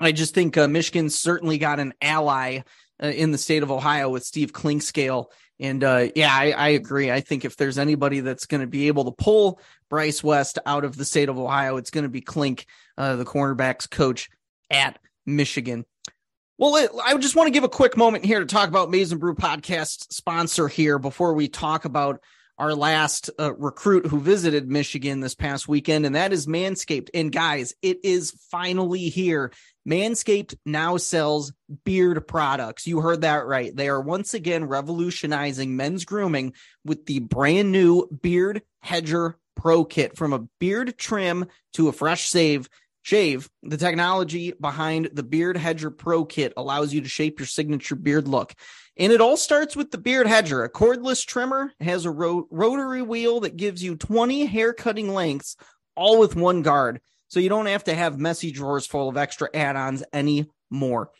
I 0.00 0.10
just 0.12 0.34
think 0.34 0.56
uh, 0.56 0.66
Michigan 0.66 1.10
certainly 1.10 1.58
got 1.58 1.78
an 1.78 1.94
ally 2.02 2.60
uh, 3.02 3.06
in 3.06 3.30
the 3.30 3.38
state 3.38 3.62
of 3.62 3.70
Ohio 3.70 4.10
with 4.10 4.24
Steve 4.24 4.52
Clinkscale. 4.52 5.26
And 5.60 5.84
uh, 5.84 6.08
yeah, 6.16 6.32
I, 6.32 6.50
I, 6.50 6.68
agree. 6.70 7.10
I 7.12 7.20
think 7.20 7.44
if 7.44 7.56
there's 7.56 7.78
anybody 7.78 8.20
that's 8.20 8.46
going 8.46 8.60
to 8.60 8.66
be 8.66 8.88
able 8.88 9.04
to 9.04 9.12
pull 9.12 9.60
Bryce 9.88 10.22
West 10.22 10.58
out 10.66 10.84
of 10.84 10.96
the 10.96 11.04
state 11.04 11.28
of 11.28 11.38
Ohio, 11.38 11.76
it's 11.76 11.90
going 11.90 12.02
to 12.02 12.08
be 12.08 12.20
Clink, 12.20 12.66
uh, 12.98 13.16
the 13.16 13.24
cornerbacks 13.24 13.88
coach 13.88 14.28
at 14.70 14.98
Michigan. 15.26 15.84
Well, 16.58 16.88
I 17.04 17.16
just 17.18 17.34
want 17.34 17.48
to 17.48 17.52
give 17.52 17.64
a 17.64 17.68
quick 17.68 17.96
moment 17.96 18.24
here 18.24 18.40
to 18.40 18.46
talk 18.46 18.68
about 18.68 18.90
Maize 18.90 19.12
n 19.12 19.18
Brew 19.18 19.34
podcast 19.34 20.12
sponsor 20.12 20.68
here 20.68 20.98
before 20.98 21.34
we 21.34 21.48
talk 21.48 21.84
about 21.84 22.20
our 22.58 22.74
last 22.74 23.30
uh, 23.38 23.54
recruit 23.54 24.06
who 24.06 24.20
visited 24.20 24.68
Michigan 24.68 25.20
this 25.20 25.34
past 25.34 25.68
weekend, 25.68 26.06
and 26.06 26.14
that 26.14 26.32
is 26.32 26.46
Manscaped. 26.46 27.10
And 27.12 27.32
guys, 27.32 27.74
it 27.82 27.98
is 28.04 28.30
finally 28.50 29.08
here. 29.08 29.52
Manscaped 29.88 30.54
now 30.64 30.96
sells 30.96 31.52
beard 31.84 32.26
products. 32.26 32.86
You 32.86 33.00
heard 33.00 33.22
that 33.22 33.46
right. 33.46 33.74
They 33.74 33.88
are 33.88 34.00
once 34.00 34.34
again 34.34 34.64
revolutionizing 34.64 35.76
men's 35.76 36.04
grooming 36.04 36.54
with 36.84 37.06
the 37.06 37.20
brand 37.20 37.72
new 37.72 38.06
Beard 38.06 38.62
Hedger 38.80 39.36
Pro 39.56 39.84
Kit. 39.84 40.16
From 40.16 40.32
a 40.32 40.46
beard 40.60 40.96
trim 40.96 41.46
to 41.74 41.88
a 41.88 41.92
fresh 41.92 42.28
save, 42.28 42.68
shave, 43.04 43.48
the 43.62 43.76
technology 43.76 44.52
behind 44.58 45.10
the 45.12 45.22
Beard 45.22 45.56
Hedger 45.56 45.90
Pro 45.90 46.24
Kit 46.24 46.54
allows 46.56 46.92
you 46.92 47.02
to 47.02 47.08
shape 47.08 47.38
your 47.38 47.46
signature 47.46 47.94
beard 47.94 48.26
look. 48.26 48.54
And 48.96 49.12
it 49.12 49.20
all 49.20 49.36
starts 49.36 49.76
with 49.76 49.90
the 49.90 49.98
Beard 49.98 50.26
Hedger. 50.26 50.64
A 50.64 50.70
cordless 50.70 51.24
trimmer 51.24 51.72
has 51.80 52.06
a 52.06 52.10
ro- 52.10 52.48
rotary 52.50 53.02
wheel 53.02 53.40
that 53.40 53.56
gives 53.56 53.82
you 53.82 53.94
20 53.94 54.46
hair 54.46 54.72
cutting 54.72 55.12
lengths, 55.12 55.56
all 55.94 56.18
with 56.18 56.34
one 56.34 56.62
guard 56.62 57.00
so 57.28 57.40
you 57.40 57.48
don't 57.48 57.66
have 57.66 57.84
to 57.84 57.94
have 57.94 58.18
messy 58.18 58.50
drawers 58.50 58.86
full 58.86 59.08
of 59.08 59.16
extra 59.16 59.48
add 59.52 59.76
ons 59.76 60.02
anymore. 60.12 61.10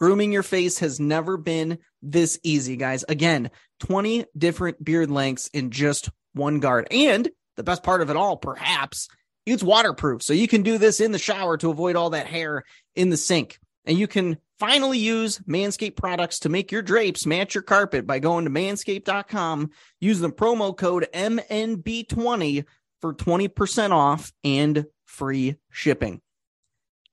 Grooming 0.00 0.32
your 0.32 0.42
face 0.42 0.80
has 0.80 0.98
never 0.98 1.36
been 1.36 1.78
this 2.02 2.40
easy, 2.42 2.76
guys. 2.76 3.04
Again, 3.08 3.50
20 3.80 4.24
different 4.36 4.82
beard 4.82 5.10
lengths 5.10 5.48
in 5.48 5.70
just 5.70 6.10
one 6.32 6.58
guard. 6.58 6.88
And 6.90 7.30
the 7.56 7.62
best 7.62 7.84
part 7.84 8.00
of 8.00 8.10
it 8.10 8.16
all, 8.16 8.36
perhaps, 8.36 9.08
it's 9.46 9.62
waterproof. 9.62 10.22
So 10.22 10.32
you 10.32 10.48
can 10.48 10.62
do 10.62 10.78
this 10.78 11.00
in 11.00 11.12
the 11.12 11.18
shower 11.18 11.56
to 11.58 11.70
avoid 11.70 11.96
all 11.96 12.10
that 12.10 12.26
hair 12.26 12.64
in 12.94 13.10
the 13.10 13.16
sink. 13.16 13.58
And 13.84 13.98
you 13.98 14.06
can 14.06 14.38
finally 14.58 14.98
use 14.98 15.40
Manscaped 15.40 15.96
products 15.96 16.40
to 16.40 16.48
make 16.48 16.72
your 16.72 16.82
drapes 16.82 17.26
match 17.26 17.54
your 17.54 17.62
carpet 17.62 18.06
by 18.06 18.18
going 18.18 18.44
to 18.44 18.50
manscaped.com, 18.50 19.70
use 20.00 20.20
the 20.20 20.30
promo 20.30 20.76
code 20.76 21.06
MNB20 21.12 22.64
for 23.00 23.14
20% 23.14 23.90
off 23.90 24.32
and 24.42 24.86
free 25.04 25.56
shipping. 25.70 26.20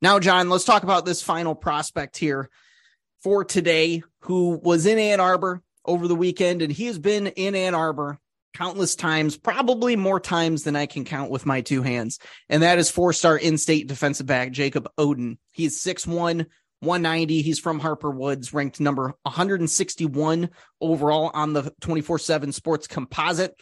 Now, 0.02 0.20
John, 0.20 0.50
let's 0.50 0.64
talk 0.64 0.84
about 0.84 1.06
this 1.06 1.22
final 1.22 1.54
prospect 1.54 2.18
here 2.18 2.50
for 3.22 3.44
today 3.44 4.04
who 4.22 4.60
was 4.64 4.86
in 4.86 4.98
Ann 4.98 5.20
Arbor 5.20 5.62
over 5.86 6.08
the 6.08 6.16
weekend, 6.16 6.62
and 6.62 6.72
he 6.72 6.86
has 6.86 6.98
been 6.98 7.28
in 7.28 7.56
Ann 7.56 7.76
Arbor 7.76 8.20
countless 8.54 8.96
times, 8.96 9.38
probably 9.38 9.96
more 9.96 10.20
times 10.20 10.64
than 10.64 10.76
I 10.76 10.86
can 10.86 11.06
count 11.06 11.32
with 11.32 11.46
my 11.46 11.62
two 11.62 11.82
hands. 11.82 12.20
And 12.50 12.64
that 12.64 12.80
is 12.80 12.90
four 12.90 13.14
star 13.14 13.38
in 13.38 13.58
state 13.58 13.88
defensive 13.88 14.26
back 14.26 14.52
Jacob 14.52 14.90
Oden. 14.98 15.38
He's 15.52 15.82
6'1, 15.84 16.46
190. 16.80 17.42
He's 17.42 17.60
from 17.60 17.80
Harper 17.80 18.12
Woods, 18.12 18.54
ranked 18.54 18.80
number 18.80 19.14
161 19.24 20.50
overall 20.80 21.32
on 21.34 21.54
the 21.54 21.74
24 21.82 22.20
7 22.20 22.52
sports 22.52 22.88
composite. 22.88 23.56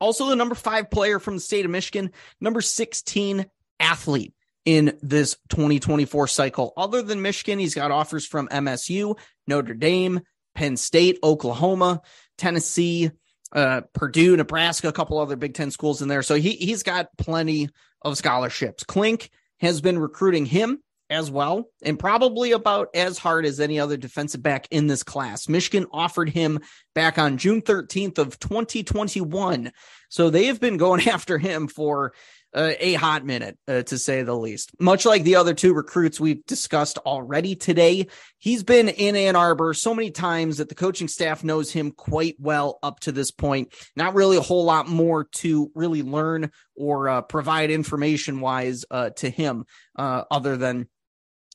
Also, 0.00 0.26
the 0.26 0.36
number 0.36 0.54
five 0.54 0.90
player 0.90 1.18
from 1.18 1.34
the 1.34 1.40
state 1.40 1.66
of 1.66 1.70
Michigan, 1.70 2.10
number 2.40 2.62
16 2.62 3.44
athlete 3.78 4.32
in 4.64 4.96
this 5.02 5.36
2024 5.50 6.26
cycle. 6.26 6.72
Other 6.76 7.02
than 7.02 7.22
Michigan, 7.22 7.58
he's 7.58 7.74
got 7.74 7.90
offers 7.90 8.26
from 8.26 8.48
MSU, 8.48 9.18
Notre 9.46 9.74
Dame, 9.74 10.20
Penn 10.54 10.76
State, 10.76 11.18
Oklahoma, 11.22 12.00
Tennessee, 12.38 13.10
uh, 13.52 13.82
Purdue, 13.92 14.36
Nebraska, 14.36 14.88
a 14.88 14.92
couple 14.92 15.18
other 15.18 15.36
Big 15.36 15.54
Ten 15.54 15.70
schools 15.70 16.02
in 16.02 16.08
there. 16.08 16.22
So 16.22 16.34
he, 16.34 16.52
he's 16.52 16.82
got 16.82 17.08
plenty 17.18 17.68
of 18.02 18.16
scholarships. 18.16 18.84
Clink 18.84 19.30
has 19.60 19.80
been 19.80 19.98
recruiting 19.98 20.46
him 20.46 20.80
as 21.10 21.30
well, 21.30 21.64
and 21.82 21.98
probably 21.98 22.52
about 22.52 22.88
as 22.94 23.18
hard 23.18 23.44
as 23.44 23.58
any 23.58 23.80
other 23.80 23.96
defensive 23.96 24.42
back 24.42 24.68
in 24.70 24.86
this 24.86 25.02
class. 25.02 25.48
Michigan 25.48 25.86
offered 25.92 26.28
him 26.28 26.60
back 26.94 27.18
on 27.18 27.36
June 27.36 27.60
13th 27.60 28.18
of 28.18 28.38
2021. 28.38 29.72
So 30.10 30.28
they 30.28 30.46
have 30.46 30.60
been 30.60 30.76
going 30.76 31.08
after 31.08 31.38
him 31.38 31.66
for 31.66 32.12
uh, 32.52 32.72
a 32.80 32.94
hot 32.94 33.24
minute, 33.24 33.56
uh, 33.68 33.82
to 33.82 33.96
say 33.96 34.22
the 34.22 34.36
least. 34.36 34.72
Much 34.80 35.06
like 35.06 35.22
the 35.22 35.36
other 35.36 35.54
two 35.54 35.72
recruits 35.72 36.18
we've 36.18 36.44
discussed 36.46 36.98
already 36.98 37.54
today, 37.54 38.08
he's 38.38 38.64
been 38.64 38.88
in 38.88 39.14
Ann 39.14 39.36
Arbor 39.36 39.72
so 39.72 39.94
many 39.94 40.10
times 40.10 40.58
that 40.58 40.68
the 40.68 40.74
coaching 40.74 41.08
staff 41.08 41.44
knows 41.44 41.70
him 41.70 41.92
quite 41.92 42.34
well 42.38 42.78
up 42.82 43.00
to 43.00 43.12
this 43.12 43.30
point. 43.30 43.72
Not 43.94 44.14
really 44.14 44.36
a 44.36 44.42
whole 44.42 44.64
lot 44.64 44.88
more 44.88 45.24
to 45.36 45.70
really 45.74 46.02
learn 46.02 46.50
or 46.74 47.08
uh, 47.08 47.22
provide 47.22 47.70
information 47.70 48.40
wise 48.40 48.84
uh, 48.90 49.10
to 49.10 49.30
him, 49.30 49.64
uh, 49.96 50.24
other 50.30 50.56
than 50.56 50.88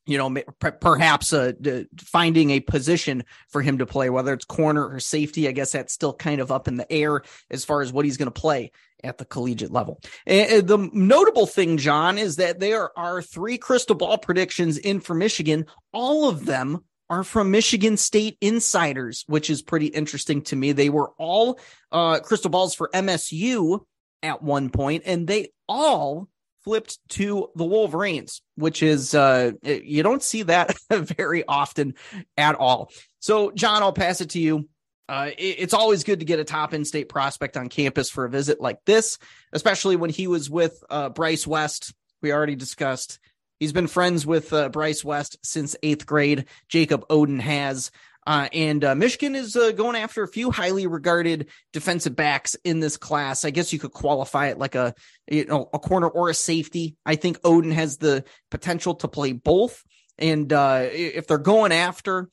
you 0.05 0.17
know, 0.17 0.29
perhaps 0.59 1.33
uh, 1.33 1.53
finding 1.99 2.51
a 2.51 2.59
position 2.59 3.23
for 3.49 3.61
him 3.61 3.79
to 3.79 3.85
play, 3.85 4.09
whether 4.09 4.33
it's 4.33 4.45
corner 4.45 4.87
or 4.87 4.99
safety. 4.99 5.47
I 5.47 5.51
guess 5.51 5.71
that's 5.71 5.93
still 5.93 6.13
kind 6.13 6.41
of 6.41 6.51
up 6.51 6.67
in 6.67 6.77
the 6.77 6.91
air 6.91 7.21
as 7.49 7.65
far 7.65 7.81
as 7.81 7.91
what 7.91 8.05
he's 8.05 8.17
going 8.17 8.31
to 8.31 8.39
play 8.39 8.71
at 9.03 9.17
the 9.17 9.25
collegiate 9.25 9.71
level. 9.71 9.99
And 10.25 10.67
the 10.67 10.89
notable 10.93 11.47
thing, 11.47 11.77
John, 11.77 12.17
is 12.17 12.37
that 12.37 12.59
there 12.59 12.97
are 12.97 13.21
three 13.21 13.57
crystal 13.57 13.95
ball 13.95 14.17
predictions 14.17 14.77
in 14.77 14.99
for 14.99 15.13
Michigan. 15.13 15.65
All 15.91 16.29
of 16.29 16.45
them 16.45 16.83
are 17.09 17.23
from 17.23 17.51
Michigan 17.51 17.97
State 17.97 18.37
insiders, 18.41 19.23
which 19.27 19.49
is 19.49 19.61
pretty 19.61 19.87
interesting 19.87 20.41
to 20.43 20.55
me. 20.55 20.71
They 20.71 20.89
were 20.89 21.11
all 21.17 21.59
uh, 21.91 22.19
crystal 22.19 22.49
balls 22.49 22.73
for 22.73 22.89
MSU 22.93 23.81
at 24.23 24.41
one 24.41 24.69
point, 24.69 25.03
and 25.05 25.27
they 25.27 25.49
all 25.67 26.27
flipped 26.65 26.97
to 27.09 27.49
the 27.55 27.63
Wolverines, 27.63 28.41
which 28.55 28.83
is 28.83 29.13
uh, 29.13 29.51
you 29.63 30.03
don't 30.03 30.23
see 30.23 30.43
that 30.43 30.75
very 30.91 31.45
often 31.47 31.93
at 32.35 32.55
all. 32.55 32.91
So, 33.19 33.51
John, 33.51 33.83
I'll 33.83 33.93
pass 33.93 34.19
it 34.19 34.31
to 34.31 34.39
you. 34.39 34.67
Uh, 35.07 35.29
it, 35.37 35.55
it's 35.59 35.73
always 35.73 36.03
good 36.03 36.19
to 36.19 36.25
get 36.25 36.39
a 36.39 36.43
top 36.43 36.73
in-state 36.73 37.07
prospect 37.07 37.55
on 37.55 37.69
campus 37.69 38.09
for 38.09 38.25
a 38.25 38.29
visit 38.29 38.59
like 38.59 38.79
this, 38.85 39.19
especially 39.53 39.95
when 39.95 40.09
he 40.09 40.27
was 40.27 40.49
with 40.49 40.83
uh, 40.89 41.09
Bryce 41.09 41.45
West. 41.45 41.93
We 42.21 42.33
already 42.33 42.55
discussed. 42.55 43.19
He's 43.59 43.73
been 43.73 43.87
friends 43.87 44.25
with 44.25 44.51
uh, 44.51 44.69
Bryce 44.69 45.05
West 45.05 45.37
since 45.43 45.75
eighth 45.83 46.05
grade. 46.05 46.45
Jacob 46.67 47.07
Oden 47.07 47.39
has. 47.39 47.91
Uh, 48.25 48.49
and 48.53 48.83
uh, 48.83 48.95
Michigan 48.95 49.35
is 49.35 49.55
uh, 49.55 49.71
going 49.71 49.95
after 49.95 50.23
a 50.23 50.27
few 50.27 50.49
highly 50.49 50.87
regarded 50.87 51.47
defensive 51.73 52.15
backs 52.15 52.55
in 52.63 52.79
this 52.79 52.97
class. 52.97 53.45
I 53.45 53.51
guess 53.51 53.71
you 53.71 53.79
could 53.79 53.91
qualify 53.91 54.47
it 54.47 54.57
like 54.57 54.75
a 54.75 54.95
you 55.29 55.45
know 55.45 55.69
a 55.73 55.79
corner 55.79 56.07
or 56.07 56.29
a 56.29 56.33
safety. 56.33 56.95
I 57.05 57.15
think 57.15 57.39
Oden 57.41 57.71
has 57.73 57.97
the 57.97 58.23
potential 58.49 58.95
to 58.95 59.07
play 59.07 59.33
both. 59.33 59.83
And 60.17 60.51
uh, 60.51 60.87
if 60.91 61.27
they're 61.27 61.37
going 61.37 61.71
after 61.71 62.29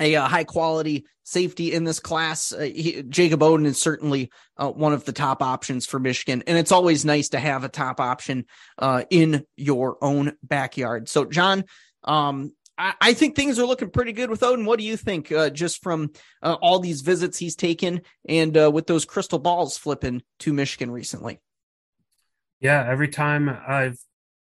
a, 0.00 0.14
a, 0.14 0.22
high 0.22 0.44
quality 0.44 1.06
safety 1.22 1.72
in 1.72 1.84
this 1.84 2.00
class, 2.00 2.52
uh, 2.52 2.58
he, 2.58 3.04
Jacob 3.04 3.40
Oden 3.40 3.66
is 3.66 3.80
certainly 3.80 4.30
uh, 4.56 4.68
one 4.68 4.92
of 4.92 5.04
the 5.04 5.12
top 5.12 5.40
options 5.40 5.86
for 5.86 6.00
Michigan. 6.00 6.42
And 6.46 6.58
it's 6.58 6.72
always 6.72 7.04
nice 7.04 7.30
to 7.30 7.38
have 7.38 7.62
a 7.62 7.68
top 7.68 8.00
option 8.00 8.46
in 9.10 9.46
your 9.56 9.96
own 10.02 10.32
backyard. 10.42 11.08
So, 11.08 11.24
John, 11.24 11.64
um, 12.02 12.52
I, 12.76 13.14
think 13.14 13.36
things 13.36 13.58
are 13.58 13.66
looking 13.66 13.90
pretty 13.90 14.12
good 14.12 14.30
with 14.30 14.40
Oden. 14.40 14.66
What 14.66 14.78
do 14.78 14.84
you 14.84 14.96
think, 14.96 15.30
uh, 15.30 15.50
just 15.50 15.82
from 15.82 16.10
uh, 16.42 16.56
all 16.60 16.80
these 16.80 17.02
visits 17.02 17.38
he's 17.38 17.54
taken 17.54 18.02
and 18.28 18.56
uh, 18.56 18.70
with 18.70 18.86
those 18.86 19.04
crystal 19.04 19.38
balls 19.38 19.78
flipping 19.78 20.22
to 20.40 20.52
Michigan 20.52 20.90
recently? 20.90 21.40
Yeah, 22.60 22.84
every 22.88 23.08
time 23.08 23.48
I've 23.48 23.98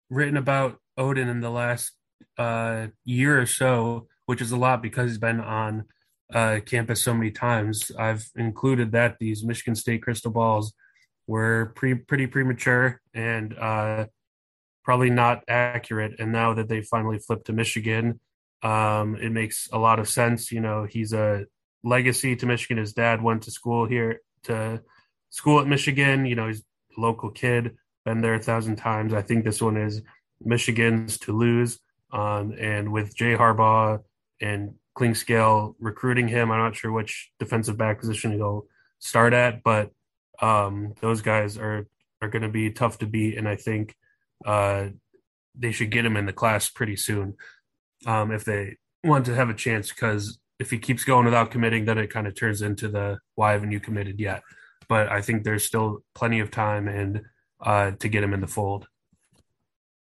written 0.10 0.38
about 0.38 0.80
Oden 0.98 1.30
in 1.30 1.40
the 1.40 1.50
last 1.50 1.92
uh, 2.38 2.88
year 3.06 3.40
or 3.40 3.46
so, 3.46 4.08
which 4.26 4.42
is 4.42 4.52
a 4.52 4.58
lot 4.58 4.82
because 4.82 5.12
he's 5.12 5.20
been 5.20 5.40
on 5.40 5.86
uh, 6.34 6.60
campus 6.66 7.02
so 7.02 7.14
many 7.14 7.32
times, 7.32 7.92
I've 7.98 8.26
included 8.36 8.92
that 8.92 9.18
these 9.20 9.44
Michigan 9.44 9.76
State 9.76 10.04
crystal 10.04 10.32
balls 10.32 10.74
were 11.28 11.72
pre- 11.76 11.96
pretty 11.96 12.28
premature 12.28 13.02
and 13.14 13.58
uh, 13.58 14.08
probably 14.88 15.10
not 15.10 15.44
accurate. 15.50 16.16
And 16.18 16.32
now 16.32 16.54
that 16.54 16.70
they 16.70 16.82
finally 16.82 17.20
flipped 17.20 17.48
to 17.48 17.52
Michigan, 17.52 18.22
um, 18.64 19.18
it 19.18 19.34
makes 19.34 19.68
a 19.74 19.78
lot 19.78 20.00
of 20.00 20.08
sense. 20.08 20.50
You 20.50 20.62
know, 20.62 20.88
he's 20.90 21.12
a 21.12 21.44
legacy 21.84 22.38
to 22.38 22.46
Michigan. 22.46 22.78
His 22.78 22.94
dad 22.94 23.22
went 23.22 23.44
to 23.44 23.52
school 23.52 23.86
here 23.86 24.22
to 24.44 24.82
school 25.30 25.60
at 25.60 25.68
Michigan. 25.68 26.26
You 26.26 26.36
know, 26.36 26.48
he's 26.48 26.64
a 26.98 27.02
local 27.02 27.32
kid, 27.32 27.76
been 28.06 28.22
there 28.22 28.36
a 28.36 28.40
thousand 28.40 28.78
times. 28.78 29.14
I 29.14 29.22
think 29.22 29.44
this 29.44 29.62
one 29.62 29.76
is 29.76 30.02
Michigan's 30.40 31.20
to 31.20 31.38
lose. 31.38 31.80
Um, 32.14 32.54
and 32.58 32.94
with 32.94 33.14
Jay 33.14 33.36
Harbaugh 33.36 34.00
and 34.40 34.76
Clinkscale 34.98 35.76
recruiting 35.82 36.30
him, 36.30 36.50
I'm 36.50 36.60
not 36.60 36.78
sure 36.78 36.94
which 36.94 37.30
defensive 37.40 37.78
back 37.78 38.00
position 38.00 38.32
he'll 38.32 38.68
start 39.00 39.34
at, 39.34 39.64
but 39.64 39.92
um, 40.42 40.94
those 41.02 41.22
guys 41.22 41.58
are 41.58 41.88
are 42.22 42.30
going 42.30 42.44
to 42.44 42.50
be 42.50 42.72
tough 42.72 43.00
to 43.00 43.06
beat. 43.06 43.38
And 43.38 43.50
I 43.50 43.58
think 43.58 43.94
uh, 44.46 44.88
they 45.56 45.72
should 45.72 45.92
get 45.92 46.06
him 46.06 46.18
in 46.18 46.26
the 46.26 46.34
class 46.34 46.70
pretty 46.70 46.96
soon 46.96 47.36
um, 48.06 48.32
if 48.32 48.46
they 48.46 48.78
want 49.04 49.26
to 49.26 49.36
have 49.36 49.50
a 49.50 49.54
chance. 49.54 49.90
Because 49.90 50.38
if 50.60 50.70
he 50.70 50.78
keeps 50.78 51.04
going 51.04 51.26
without 51.26 51.52
committing, 51.52 51.86
then 51.86 51.98
it 51.98 52.10
kind 52.10 52.28
of 52.28 52.36
turns 52.36 52.62
into 52.62 52.88
the 52.88 53.20
why 53.36 53.54
haven't 53.54 53.72
you 53.72 53.80
committed 53.80 54.20
yet? 54.20 54.44
But 54.88 55.12
I 55.12 55.22
think 55.22 55.44
there's 55.44 55.66
still 55.66 56.04
plenty 56.16 56.40
of 56.40 56.52
time 56.52 56.88
and 56.88 57.22
uh, 57.60 57.92
to 58.00 58.08
get 58.08 58.24
him 58.24 58.34
in 58.34 58.42
the 58.42 58.48
fold. 58.48 58.88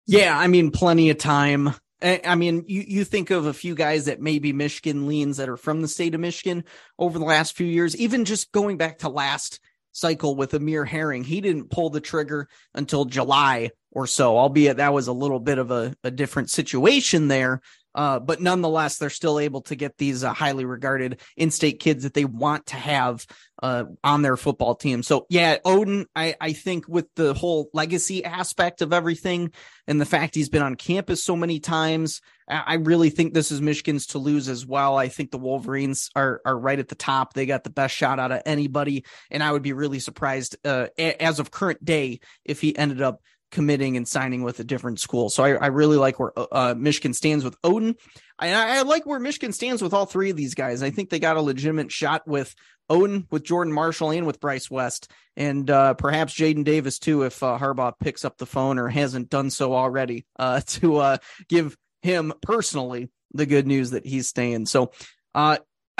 Yeah, 0.06 0.36
I 0.36 0.48
mean, 0.48 0.70
plenty 0.70 1.10
of 1.10 1.18
time. 1.18 1.74
I 2.02 2.34
mean, 2.34 2.64
you, 2.66 2.84
you 2.84 3.04
think 3.04 3.30
of 3.30 3.46
a 3.46 3.54
few 3.54 3.76
guys 3.76 4.06
that 4.06 4.20
maybe 4.20 4.52
Michigan 4.52 5.06
leans 5.06 5.36
that 5.36 5.48
are 5.48 5.56
from 5.56 5.82
the 5.82 5.88
state 5.88 6.16
of 6.16 6.20
Michigan 6.20 6.64
over 6.98 7.16
the 7.16 7.24
last 7.24 7.56
few 7.56 7.66
years, 7.66 7.96
even 7.96 8.24
just 8.24 8.50
going 8.50 8.76
back 8.76 8.98
to 8.98 9.08
last 9.08 9.60
cycle 9.92 10.34
with 10.34 10.54
Amir 10.54 10.84
Herring. 10.84 11.24
He 11.24 11.40
didn't 11.40 11.70
pull 11.70 11.90
the 11.90 12.00
trigger 12.00 12.48
until 12.74 13.04
July 13.04 13.70
or 13.90 14.06
so, 14.06 14.36
albeit 14.36 14.78
that 14.78 14.92
was 14.92 15.06
a 15.06 15.12
little 15.12 15.40
bit 15.40 15.58
of 15.58 15.70
a, 15.70 15.94
a 16.02 16.10
different 16.10 16.50
situation 16.50 17.28
there. 17.28 17.60
Uh, 17.94 18.18
but 18.18 18.40
nonetheless, 18.40 18.98
they're 18.98 19.10
still 19.10 19.38
able 19.38 19.62
to 19.62 19.74
get 19.74 19.98
these 19.98 20.24
uh, 20.24 20.32
highly 20.32 20.64
regarded 20.64 21.20
in-state 21.36 21.80
kids 21.80 22.04
that 22.04 22.14
they 22.14 22.24
want 22.24 22.66
to 22.66 22.76
have 22.76 23.26
uh, 23.62 23.84
on 24.02 24.22
their 24.22 24.36
football 24.36 24.74
team. 24.74 25.02
So 25.02 25.26
yeah, 25.28 25.58
Oden, 25.64 26.06
I, 26.16 26.34
I 26.40 26.52
think 26.52 26.88
with 26.88 27.06
the 27.16 27.34
whole 27.34 27.68
legacy 27.72 28.24
aspect 28.24 28.82
of 28.82 28.92
everything 28.92 29.52
and 29.86 30.00
the 30.00 30.06
fact 30.06 30.34
he's 30.34 30.48
been 30.48 30.62
on 30.62 30.74
campus 30.74 31.22
so 31.22 31.36
many 31.36 31.60
times, 31.60 32.20
I 32.48 32.74
really 32.74 33.10
think 33.10 33.32
this 33.32 33.52
is 33.52 33.60
Michigan's 33.60 34.08
to 34.08 34.18
lose 34.18 34.48
as 34.48 34.66
well. 34.66 34.98
I 34.98 35.08
think 35.08 35.30
the 35.30 35.38
Wolverines 35.38 36.10
are 36.14 36.40
are 36.44 36.58
right 36.58 36.78
at 36.78 36.88
the 36.88 36.94
top. 36.94 37.32
They 37.32 37.46
got 37.46 37.64
the 37.64 37.70
best 37.70 37.94
shot 37.94 38.18
out 38.18 38.32
of 38.32 38.42
anybody, 38.44 39.04
and 39.30 39.42
I 39.42 39.52
would 39.52 39.62
be 39.62 39.72
really 39.72 40.00
surprised 40.00 40.56
uh, 40.64 40.88
as 40.98 41.38
of 41.38 41.50
current 41.50 41.82
day 41.84 42.20
if 42.44 42.60
he 42.60 42.76
ended 42.76 43.00
up 43.00 43.22
committing 43.52 43.96
and 43.96 44.08
signing 44.08 44.42
with 44.42 44.58
a 44.58 44.64
different 44.64 44.98
school. 44.98 45.30
So 45.30 45.44
I, 45.44 45.50
I 45.50 45.66
really 45.66 45.98
like 45.98 46.18
where 46.18 46.32
uh, 46.36 46.74
Michigan 46.76 47.14
stands 47.14 47.44
with 47.44 47.60
Oden. 47.62 47.96
I, 48.38 48.78
I 48.78 48.82
like 48.82 49.06
where 49.06 49.20
Michigan 49.20 49.52
stands 49.52 49.82
with 49.82 49.92
all 49.92 50.06
three 50.06 50.30
of 50.30 50.36
these 50.36 50.54
guys. 50.54 50.82
I 50.82 50.90
think 50.90 51.10
they 51.10 51.20
got 51.20 51.36
a 51.36 51.42
legitimate 51.42 51.92
shot 51.92 52.26
with 52.26 52.54
Oden, 52.90 53.26
with 53.30 53.44
Jordan 53.44 53.72
Marshall, 53.72 54.10
and 54.10 54.26
with 54.26 54.40
Bryce 54.40 54.70
West, 54.70 55.10
and 55.36 55.70
uh, 55.70 55.94
perhaps 55.94 56.34
Jadyn 56.34 56.64
Davis 56.64 56.98
too, 56.98 57.22
if 57.22 57.42
uh, 57.42 57.56
Harbaugh 57.58 57.92
picks 57.98 58.24
up 58.24 58.38
the 58.38 58.46
phone 58.46 58.78
or 58.78 58.88
hasn't 58.88 59.30
done 59.30 59.50
so 59.50 59.72
already, 59.74 60.26
uh, 60.38 60.60
to 60.66 60.96
uh, 60.96 61.16
give 61.48 61.76
him 62.02 62.32
personally 62.42 63.08
the 63.32 63.46
good 63.46 63.66
news 63.66 63.90
that 63.90 64.04
he's 64.04 64.28
staying. 64.28 64.66
So. 64.66 64.90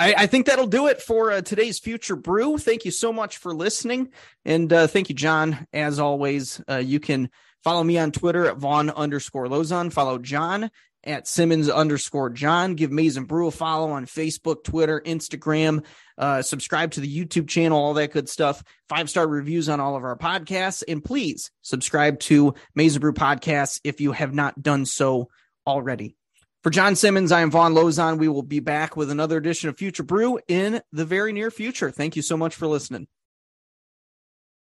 I, 0.03 0.23
I, 0.23 0.27
think 0.27 0.47
that'll 0.47 0.67
do 0.67 0.87
it 0.87 1.01
for 1.01 1.31
uh, 1.31 1.41
today's 1.41 1.79
Future 1.79 2.17
Brew. 2.17 2.57
Thank 2.57 2.83
you 2.83 2.91
so 2.91 3.13
much 3.13 3.37
for 3.37 3.55
listening. 3.55 4.09
And 4.43 4.71
uh, 4.73 4.87
thank 4.87 5.07
you, 5.07 5.15
John. 5.15 5.65
As 5.71 5.97
always, 5.97 6.61
uh, 6.69 6.75
you 6.75 6.99
can 6.99 7.29
follow 7.63 7.85
me 7.85 7.97
on 7.97 8.11
Twitter 8.11 8.45
at 8.45 8.57
Vaughn 8.57 8.89
underscore 8.89 9.47
Lozon. 9.47 9.93
Follow 9.93 10.17
John 10.17 10.69
at 11.05 11.25
Simmons 11.25 11.69
underscore 11.69 12.31
John. 12.31 12.75
Give 12.75 12.91
Maize 12.91 13.15
n 13.15 13.23
Brew 13.23 13.47
a 13.47 13.51
follow 13.51 13.91
on 13.91 14.05
Facebook, 14.05 14.65
Twitter, 14.65 14.99
Instagram. 15.05 15.85
Uh, 16.17 16.41
subscribe 16.41 16.91
to 16.91 16.99
the 16.99 17.25
YouTube 17.25 17.47
channel, 17.47 17.79
all 17.79 17.93
that 17.93 18.11
good 18.11 18.27
stuff. 18.27 18.61
Five 18.89 19.09
star 19.09 19.25
reviews 19.25 19.69
on 19.69 19.79
all 19.79 19.95
of 19.95 20.03
our 20.03 20.17
podcasts. 20.17 20.83
And 20.85 21.01
please 21.01 21.49
subscribe 21.61 22.19
to 22.21 22.55
Maize 22.75 22.95
n 22.97 22.99
Brew 22.99 23.13
Podcasts 23.13 23.79
if 23.85 24.01
you 24.01 24.11
have 24.11 24.33
not 24.33 24.61
done 24.61 24.85
so 24.85 25.29
already. 25.65 26.17
For 26.63 26.69
John 26.69 26.95
Simmons, 26.95 27.33
I 27.33 27.41
am 27.41 27.51
Vaughn 27.51 27.73
Lozon. 27.73 28.17
We 28.17 28.29
will 28.29 28.41
be 28.41 28.61
back 28.61 28.95
with 28.95 29.11
another 29.11 29.35
edition 29.35 29.67
of 29.67 29.77
Future 29.77 30.01
Brew 30.01 30.39
in 30.47 30.81
the 30.93 31.03
very 31.03 31.33
near 31.33 31.51
future. 31.51 31.91
Thank 31.91 32.15
you 32.15 32.21
so 32.21 32.37
much 32.37 32.55
for 32.55 32.67
listening. 32.67 33.07